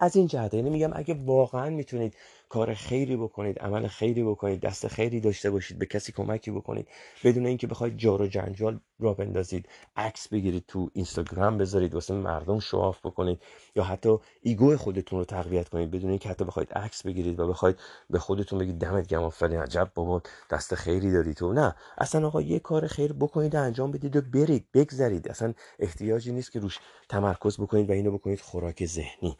[0.00, 2.14] از این جهت یعنی میگم اگه واقعا می‌تونید
[2.52, 6.88] کار خیری بکنید عمل خیری بکنید دست خیری داشته باشید به کسی کمکی بکنید
[7.24, 12.58] بدون اینکه بخواید جار و جنجال را بندازید عکس بگیرید تو اینستاگرام بذارید واسه مردم
[12.58, 13.40] شواف بکنید
[13.76, 17.76] یا حتی ایگو خودتون رو تقویت کنید بدون اینکه حتی بخواید عکس بگیرید و بخواید
[18.10, 21.52] به خودتون بگید دمت گرم آفرین عجب بابا دست خیری داری تو.
[21.52, 25.28] نه اصلا آقا یه کار خیر بکنید انجام بدید و برید بگذرید.
[25.28, 26.78] اصلا احتیاجی نیست که روش
[27.08, 29.36] تمرکز بکنید و اینو بکنید خوراک ذهنی.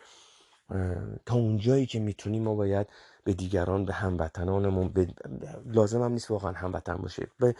[1.26, 2.86] تا اونجایی که می‌تونیم ما باید
[3.24, 5.08] به دیگران به هموطنانمون به...
[5.66, 7.26] لازم هم نیست واقعا هموطن باشه.
[7.38, 7.54] به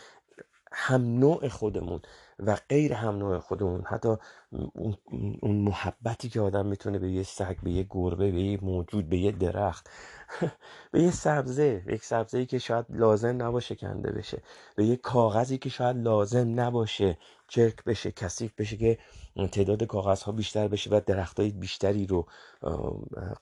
[0.73, 2.01] هم نوع خودمون
[2.39, 4.17] و غیر هم نوع خودمون حتی
[5.43, 9.19] اون محبتی که آدم می‌تونه به یه سگ به یه گربه به یه موجود به
[9.19, 9.91] یه درخت
[10.91, 14.43] به یه سبزه یک سبزه ای که شاید لازم نباشه کنده بشه.
[14.77, 17.19] به یه کاغذی که شاید لازم نباشه
[17.49, 18.99] چرک بشه کثیف بشه که
[19.53, 22.27] تعداد کاغذ ها بیشتر بشه و درخت های بیشتری رو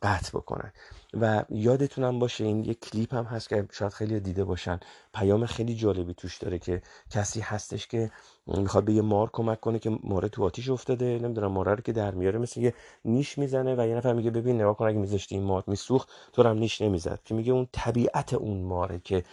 [0.02, 0.72] قطع بکنن.
[1.14, 4.80] و یادتونم باشه این یک کلیپ هم هست که شاید خیلی دیده باشن.
[5.14, 8.10] پیام خیلی جالبی توش داره که کسی هستش که
[8.46, 11.92] می‌خواد به یه مار کمک کنه که ماره تو آتیش افتاده نمی‌دونم ماره رو که
[11.92, 12.74] در میاره مثل یه
[13.04, 16.42] نیش می‌زنه و یه نفر میگه ببین نگاه کن اگه میذاشتی این مار میسوخت تو
[16.42, 17.20] هم نیش نمی‌زد.
[17.24, 19.24] که میگه اون طبیعت اون ماره که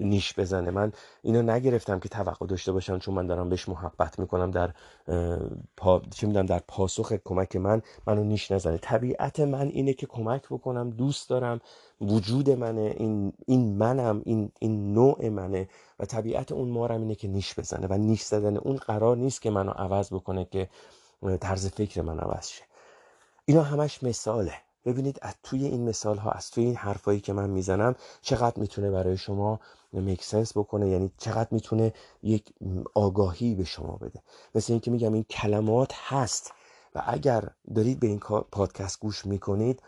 [0.00, 0.70] نیش بزنه.
[0.70, 0.92] من
[1.22, 4.74] اینو نگرفتم که توقع داشته باشم چون من دارم بهش محبت می‌کنم در
[5.76, 6.02] پا...
[6.10, 8.78] چی می‌دونم در پاسخ کمک من منو نیش نزنه.
[8.78, 11.60] طبیعت من اینه که کمک بکنم دوست دارم
[12.00, 15.68] وجود منه این, این منم این, این نوع منه.
[15.98, 17.86] و طبیعت اون مارم اینه که نیش بزنه.
[17.90, 20.68] و نیش زدن اون قرار نیست که منو عوض بکنه که
[21.40, 22.62] طرز فکر من عوض شه.
[23.44, 24.54] اینا همش مثاله.
[24.84, 28.90] ببینید از توی این مثال ها از توی این حرفایی که من می‌زنم چقدر می‌تونه
[28.90, 29.60] برای شما
[30.20, 32.54] sense بکنه؟ یعنی چقدر می‌تونه یک
[32.94, 34.22] آگاهی به شما بده؟
[34.54, 36.52] مثل اینکه میگم این کلمات هست
[36.94, 38.18] و اگر دارید به این
[38.52, 39.82] پادکست گوش می‌کنید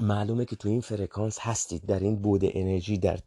[0.00, 3.18] معلومه که تو این فرکانس هستید در این بعد انرژی در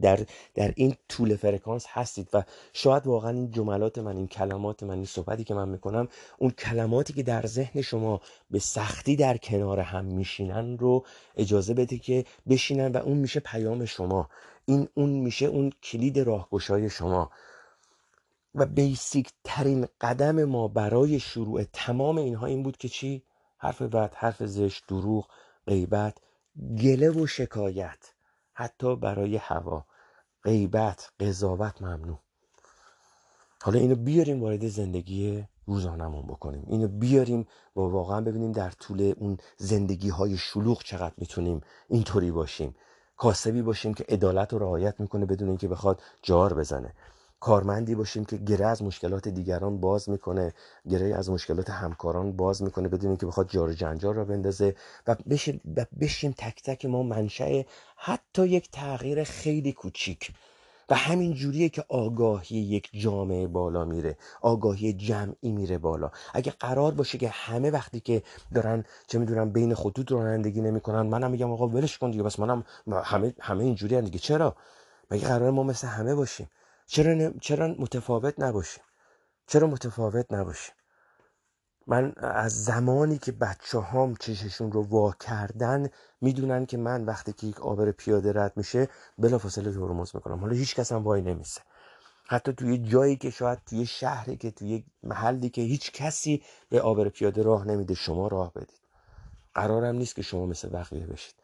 [0.00, 0.20] در,
[0.54, 2.42] در این طول فرکانس هستید و
[2.72, 7.12] شاید واقعا این جملات من این کلمات من این صحبتی که من می‌کنم اون کلماتی
[7.12, 8.20] که در ذهن شما
[8.50, 11.04] به سختی در کنار هم میشینن رو
[11.36, 14.28] اجازه بده که بشینن و اون میشه پیام شما.
[14.66, 17.30] این اون میشه اون کلید راهگشای شما.
[18.54, 23.22] و بیسیک ترین قدم ما برای شروع تمام اینها این بود که چی؟
[23.58, 25.28] حرف بد، حرف زشت، دروغ،
[25.66, 26.18] غیبت،
[26.82, 28.13] گله و شکایت.
[28.54, 29.84] حتی برای هوا.
[30.44, 32.18] غیبت قضاوت ممنوع.
[33.62, 36.64] حالا اینو بیاریم وارد زندگی روزانمون بکنیم.
[36.66, 37.46] اینو بیاریم
[37.76, 42.74] و واقعا ببینیم در طول اون زندگی های شلوغ چقدر می‌تونیم اینطوری باشیم.
[43.16, 46.94] کاسبی باشیم که عدالت رو رعایت می‌کنه بدون اینکه بخواد جار بزنه.
[47.40, 50.52] کارمندی باشیم که گره از مشکلات دیگران باز می‌کنه
[50.90, 54.74] گره از مشکلات همکاران باز می‌کنه بدون اینکه بخواد جار جنجال را بندازه
[55.06, 55.60] و بشیم,
[56.00, 57.62] بشیم تک تک ما منشأ
[57.96, 60.32] حتی یک تغییر خیلی کوچیک
[60.88, 66.10] و همین جوریه که آگاهی یک جامعه بالا میره آگاهی جمعی میره بالا.
[66.34, 68.22] اگه قرار باشه که همه وقتی که
[68.54, 72.64] دارن چه می‌دونم بین خطوط رانندگی نمی‌کنن منم میگم آقا ولش کن دیگه بس منم
[73.04, 74.18] همه همه اینجوری دیگه.
[74.18, 74.56] چرا؟
[75.10, 76.48] مگه قرار ما مثل همه باشیم؟
[76.86, 78.84] چرا, چرا متفاوت نباشیم؟
[79.46, 80.74] چرا متفاوت نباشیم؟
[81.86, 85.88] من از زمانی که بچه هام چششون رو وا کردن
[86.20, 90.38] می‌دونن که من وقتی که یک آبر پیاده رد میشه بلافاصله ترمز می‌کنم.
[90.38, 91.60] حالا هیچ کس هم وای نمیسه.
[92.26, 97.08] حتی توی جایی که شاید توی شهری که توی محلی که هیچ کسی به آبر
[97.08, 98.80] پیاده راه نمیده شما راه بدید.
[99.54, 101.34] قرارم نیست که شما مثل بقیه بشید.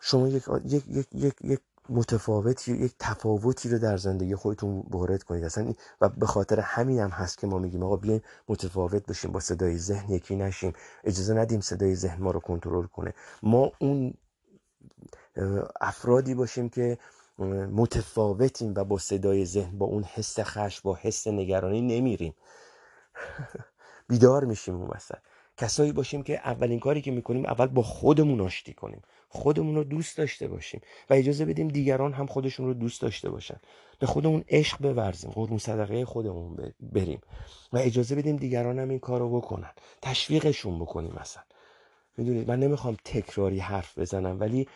[0.00, 5.44] شما یک, یک, یک, یک, یک متفاوتی یک تفاوتی رو در زندگی خودتون وارد کنید.
[5.44, 9.40] اصلا و به خاطر همین هم هست که ما میگیم آقا بیاین متفاوت بشیم با
[9.40, 10.72] صدای ذهن یکی نشیم.
[11.04, 13.14] اجازه ندیم صدای ذهن ما رو کنترل کنه.
[13.42, 14.14] ما اون
[15.80, 16.98] افرادی باشیم که
[17.72, 22.34] متفاوتیم و با صدای ذهن با اون حس خش با حس نگرانی نمیریم.
[24.08, 25.18] بیدار میشیم اون وسط.
[25.56, 29.02] کسایی باشیم که اولین کاری که می‌کنیم اول با خودمون آشتی کنیم.
[29.34, 30.80] خودمون رو دوست داشته باشیم
[31.10, 33.56] و اجازه بدیم دیگران هم خودشون رو دوست داشته باشن.
[33.98, 37.20] به خودمون عشق بورزیم قربون صدقه خودمون بریم.
[37.72, 39.70] و اجازه بدیم دیگران هم این کار رو بکنن.
[40.02, 41.42] تشویقشون بکنیم مثلا
[42.16, 44.68] می‌دونید من نمی‌خوام تکراری حرف بزنم ولی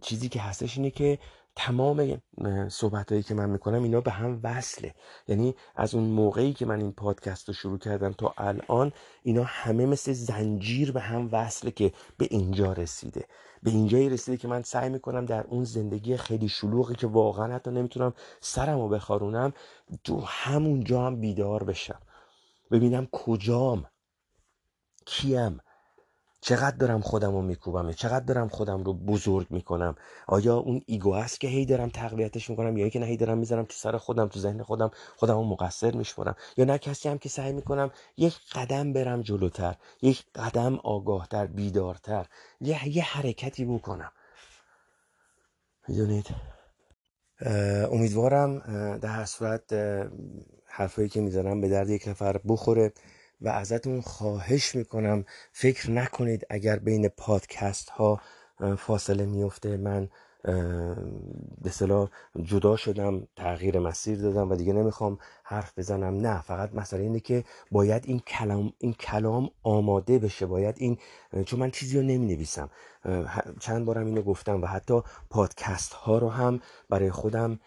[0.00, 1.18] چیزی که هستش اینه که
[1.56, 2.22] تمام
[2.68, 4.94] صحبت هایی که من می‌کنم اینا به هم وصله.
[5.28, 8.92] یعنی از اون موقعی که من این پادکست رو شروع کردم تا الان
[9.22, 13.24] اینا همه مثل زنجیر به هم وصله که به اینجا رسیده.
[13.64, 17.70] به اینجایی رسیده که من سعی می‌کنم در اون زندگی خیلی شلوغی که واقعا حتی
[17.70, 19.52] نمی‌تونم سرم رو بخارونم
[20.04, 22.00] تو همون جا هم بیدار بشم.
[22.70, 23.86] ببینم کجام
[25.06, 25.60] کیم.
[26.46, 29.94] چقدر دارم خودم رو میکوبم چقدر دارم خودم رو بزرگ می‌کنم؟
[30.26, 33.64] آیا اون ایگو هست که هی دارم تقویتش می‌کنم یا اینکه نه هی دارم می‌زنم
[33.64, 37.28] تو سر خودم تو ذهن خودم خودم رو مقصر میشمارم؟ یا نه کسی هم که
[37.28, 42.26] سعی می‌کنم یک قدم برم جلوتر یک قدم آگاهتر بیدارتر
[42.60, 44.12] یه, یه حرکتی بکنم.
[45.88, 46.26] می‌دونید؟
[47.90, 48.58] امیدوارم
[48.96, 49.72] در صورت
[50.66, 52.92] حرفایی که می‌زنم به درد یک نفر بخوره.
[53.44, 58.20] و ازتون خواهش می‌کنم فکر نکنید اگر بین پادکست ها
[58.78, 60.08] فاصله میفته من
[61.62, 62.08] به صلاح
[62.42, 66.20] جدا شدم تغییر مسیر دادم و دیگه نمی‌خوام حرف بزنم.
[66.26, 70.98] نه فقط مسئله اینه که باید این کلام این کلام آماده بشه باید این
[71.46, 72.70] چون من چیزی رو نمی نویسم
[73.60, 77.58] چند بارم اینو گفتم و حتی پادکست ها رو هم برای خودم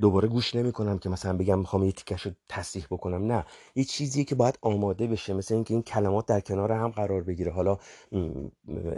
[0.00, 3.32] دوباره گوش نمی کنم که مثلا بگم می‌خوام یه تیکش رو تصحیح بکنم.
[3.32, 3.44] نه
[3.74, 7.52] یه چیزیه که باید آماده بشه مثل اینکه این کلمات در کنار هم قرار بگیره.
[7.52, 7.78] حالا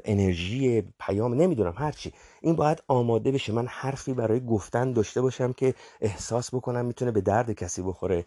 [0.05, 3.53] انرژی پیام نمی‌دونم هرچی این باید آماده بشه.
[3.53, 8.24] من حرفی برای گفتن داشته باشم که احساس بکنم می‌تونه به درد کسی بخوره.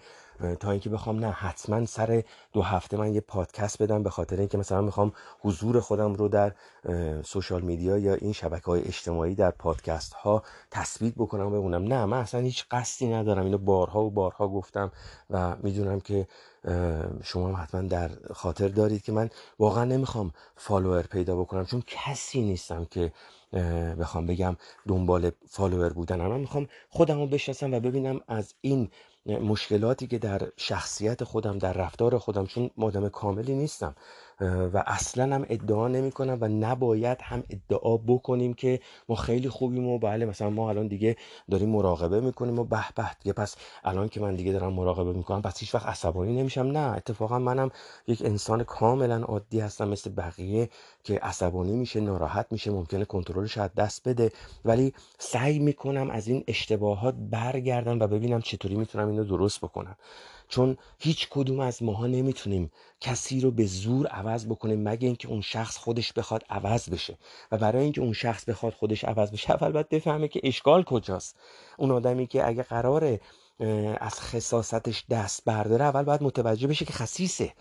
[0.60, 2.24] تا اینکه بخوام نه حتما سر
[2.54, 6.54] دو هفته من یه پادکست بدم به خاطر اینکه مثلا می‌خوام حضور خودم رو در
[7.24, 12.06] سوشال میدیا یا این شبکه های اجتماعی در پادکست ها تثبیت بکنم و بمونم نه
[12.06, 13.46] من اصلا هیچ قصدی ندارم.
[13.46, 14.92] اینو بارها و بارها گفتم
[15.30, 16.28] و می‌دونم که
[17.24, 19.30] شما هم حتما در خاطر دارید که من
[19.60, 23.12] واقعا نمی‌خوام فالوور پیدا بکنم چون کسی نیستم که
[24.00, 24.56] بخوام بگم
[24.88, 26.28] دنبال فالوور بودن.
[26.28, 28.90] من می‌خوام خودم رو بشناسم و ببینم از این
[29.26, 33.96] مشکلاتی که در شخصیت خودم در رفتار خودم چون مادم کاملی نیستم.
[34.42, 38.80] و اصلا هم ادعا نمی کنم و نباید هم ادعا بکنیم که
[39.10, 41.16] ما خیلی خوبیم و بله مثلا ما الان دیگه
[41.52, 45.42] داریم مراقبه می‌کنیم و به به دیگه پس الان که من دیگه دارم مراقبه می‌کنم
[45.42, 46.62] پس هیچ وقت عصبانی نمیشم.
[46.62, 47.70] نه اتفاقا منم
[48.08, 50.70] یک انسان کاملا عادی هستم مثل بقیه
[51.04, 54.32] که عصبانی میشه ناراحت میشه ممکنه کنترلش از دست بده.
[54.66, 59.96] ولی سعی می‌کنم از این اشتباهات برگردم و ببینم چطوری می‌تونم اینو درست بکنم.
[60.54, 65.42] چون هیچ کدوم از ماها نمی‌تونیم کسی رو به زور عوض بکنیم مگه اینکه اون
[65.42, 67.18] شخص خودش بخواد عوض بشه.
[67.52, 71.36] و برای اینکه اون شخص بخواد خودش عوض بشه اول باید بفهمه که اشکال کجاست.
[71.78, 73.22] اون آدمی که اگه قراره
[74.00, 77.54] از خصاستش دست برداره اول باید متوجه بشه که خسیسه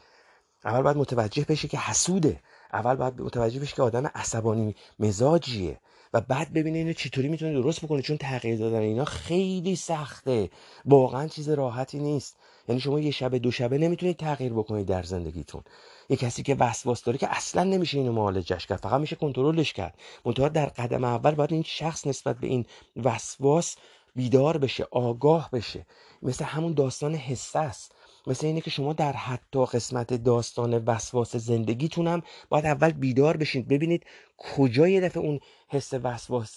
[0.64, 2.40] اول باید متوجه بشه که حسوده.
[2.72, 5.80] اول باید متوجه بشه که آدم عصبانی مزاجیه.
[6.14, 10.50] و بعد ببینه اینو چطوری می‌تونه درست بکنه چون تغییر دادن اینا خیلی سخته.
[10.84, 12.36] واقعا چیز راحتی نیست.
[12.68, 15.62] یعنی شما یه شبه دو شبه نمی‌تونید تغییر بکنید در زندگیتون.
[16.08, 19.94] یه کسی که وسواس داره که اصلا نمیشه اینو معالجش کرد فقط میشه کنترلش کرد.
[20.24, 23.76] منتها در قدم اول باید این شخص نسبت به این وسواس
[24.16, 25.86] بیدار بشه آگاه بشه.
[26.22, 27.94] مثل همون داستان حسه است
[28.26, 33.62] مثل اینه که شما در حتی قسمت داستان وسواس زندگیتونم باید اول بیدار بشین.
[33.62, 34.04] ببینید
[34.36, 36.56] کجا یه دفعه اون حس وسواس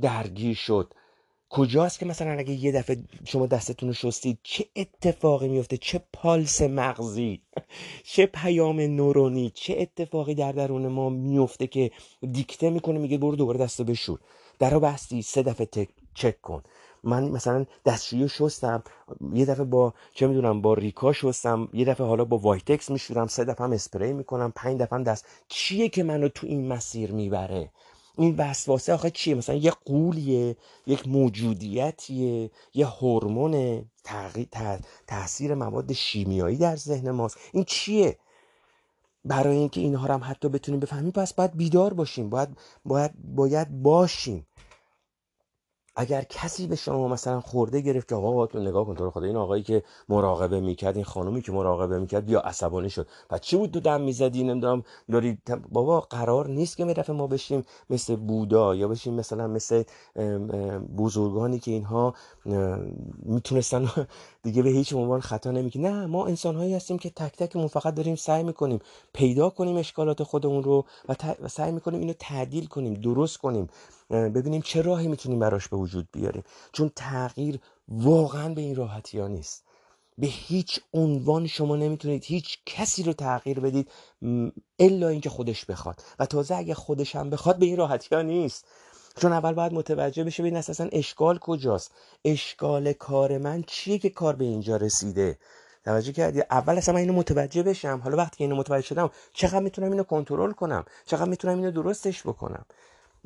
[0.00, 0.92] درگیر شد.
[1.48, 6.62] کجاست که مثلا اگه یه دفعه شما دستتون رو شستید چه اتفاقی میفته چه پالس
[6.62, 7.42] مغزی؟
[8.12, 11.90] چه پیام نورونی؟ چه اتفاقی در درون ما میفته که
[12.32, 14.18] دیکته می‌کنه میگه برو دوباره دستو بشور.
[14.58, 16.62] در بستی سه دفعه چک کن.
[17.06, 18.82] من مثلا دستشویی شستم
[19.32, 23.44] یه دفعه با چه می‌دونم با ریکا شستم یه دفعه حالا با وایتکس میشورم سه
[23.44, 25.26] دفعه هم اسپری می‌کنم پنج دفعه هم دست.
[25.48, 27.70] چیه که منو تو این مسیر می‌بره؟
[28.18, 33.84] این وسواسه آخه چیه؟ مثلا یه قولیه یک موجودیتیه یه هورمون
[35.06, 37.38] تاثیر مواد شیمیایی در ذهن ماست.
[37.52, 38.18] این چیه؟
[39.24, 42.48] برای اینکه اینها رو هم حتی بتونیم بفهمیم پس باید بیدار باشیم باید
[42.84, 44.46] باید باید باشیم.
[45.96, 49.62] اگر کسی به شما مثلا خورده گرفت که آقا نگاه کن تو خدا این آقایی
[49.62, 53.06] که مراقبه می‌کرد این خانومی که مراقبه می‌کرد بیا عصبانی شد.
[53.30, 54.82] پس چی بود تو دم می‌زدی؟ نمی‌دونم
[55.12, 55.38] داری
[55.72, 59.82] بابا قرار نیست که می ما بشیم مثل بودا یا بشیم مثلا مثل
[60.96, 62.14] بزرگانی که اینها
[63.22, 63.88] می‌تونستن
[64.42, 67.94] دیگه به هیچ عنوان خطا نمی‌کنه نه ما انسان هایی هستیم که تک تکمون فقط
[67.94, 68.78] داریم سعی می‌کنیم
[69.12, 71.14] پیدا کنیم اشکالات خودمون رو و,
[71.48, 73.68] سعی می‌کنیم اینو تعدیل کنیم درست کنیم.
[74.10, 76.42] ببینیم چه راهی می‌تونیم براش به وجود بیاریم.
[76.72, 79.64] چون تغییر واقعا به این راحتی ها نیست.
[80.18, 83.90] به هیچ عنوان شما نمی‌تونید هیچ کسی رو تغییر بدید
[84.78, 86.02] الا اینکه خودش بخواد.
[86.18, 88.64] و تازه اگه خودش هم بخواد به این راحتی ها نیست.
[89.20, 91.92] چون اول باید متوجه بشه ببین اساسا اشکال کجاست.
[92.24, 95.38] اشکال کار من چیه که کار به اینجا رسیده؟
[95.84, 98.00] توجه کردی؟ اول اصلا من اینو متوجه بشم.
[98.04, 102.22] حالا وقتی که اینو متوجه شدم چقدر می‌تونم اینو کنترل کنم؟ چقدر می‌تونم اینو درستش
[102.26, 102.64] بکنم؟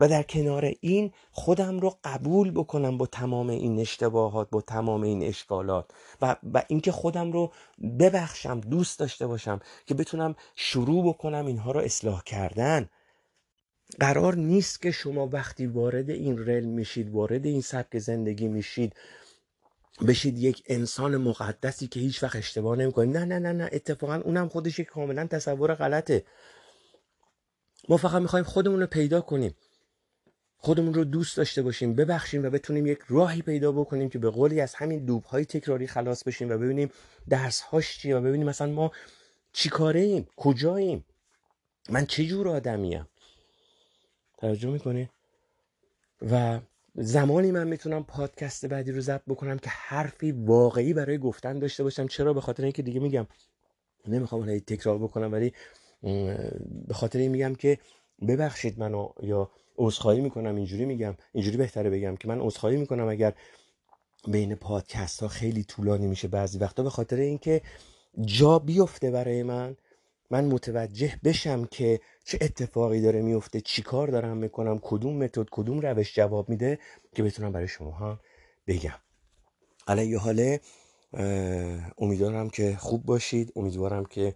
[0.00, 5.22] و در کنار این خودم رو قبول بکنم با تمام این اشتباهات با تمام این
[5.22, 5.90] اشکالات
[6.22, 7.52] و, و اینکه خودم رو
[8.00, 12.88] ببخشم دوست داشته باشم که بتونم شروع بکنم اینها رو اصلاح کردن.
[14.00, 18.94] قرار نیست که شما وقتی وارد این رل میشید وارد این سبک زندگی میشید
[20.08, 23.16] بشید یک انسان مقدسی که هیچ وقت اشتباه نمی‌کنید.
[23.16, 26.24] نه نه نه نه اتفاقا اونم خودش یک کاملا تصور غلطه.
[27.88, 29.54] ما فقط می‌خوایم خودمون رو پیدا کنیم.
[30.62, 34.60] خودمون رو دوست داشته باشیم ببخشیم و بتونیم یک راهی پیدا بکنیم که به قولی
[34.60, 36.90] از همین دوبهای تکراری خلاص بشیم و ببینیم
[37.28, 38.92] درس هاش چیه و ببینیم مثلا ما
[39.52, 41.04] چی کاره ایم کجاییم
[41.88, 43.08] من چه جور آدمیم
[44.38, 45.08] توجه می‌کنی؟
[46.30, 46.60] و
[46.94, 52.06] زمانی من می‌تونم پادکست بعدی رو ضبط بکنم که حرفی واقعی برای گفتن داشته باشم.
[52.06, 53.26] چرا؟ به خاطر اینکه دیگه میگم
[54.06, 55.52] نمی‌خوام تکرار بکنم ولی
[56.88, 57.78] به خاطر این میگم که
[58.28, 59.50] ببخشید منو یا
[59.80, 63.32] عذرخواهی می‌کنم اینجوری میگم اینجوری بهتره بگم که من عذرخواهی می‌کنم اگر
[64.28, 67.62] بین پادکست ها خیلی طولانی میشه بعضی وقتا به خاطر اینکه
[68.24, 69.76] جا بیفته برای من.
[70.30, 75.80] من متوجه بشم که چه اتفاقی داره میفته چی کار دارم می‌کنم کدوم متد کدوم
[75.80, 76.78] روش جواب میده
[77.14, 78.20] که بتونم برای شما هم
[78.66, 78.98] بگم.
[79.88, 80.60] علیه حاله
[81.98, 83.52] امیدوارم که خوب باشید.
[83.56, 84.34] امیدوارم که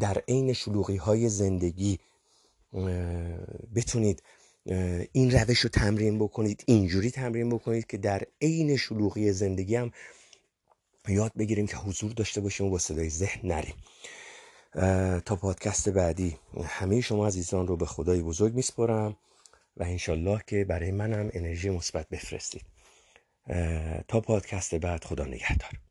[0.00, 1.98] در عین شلوغی های زندگی
[3.74, 4.22] بتونید
[5.12, 9.90] این روش رو تمرین بکنید اینجوری تمرین بکنید که در عین شلوغی زندگی هم
[11.08, 13.74] یاد بگیریم که حضور داشته باشیم و با صدای ذهن نریم.
[15.20, 16.36] تا پادکست بعدی.
[16.64, 19.16] همه شما عزیزان رو به خدای بزرگ میسپرم
[19.76, 22.64] و انشالله که برای منم انرژی مثبت بفرستید.
[24.08, 25.83] تا پادکست بعد خدا نگهدار.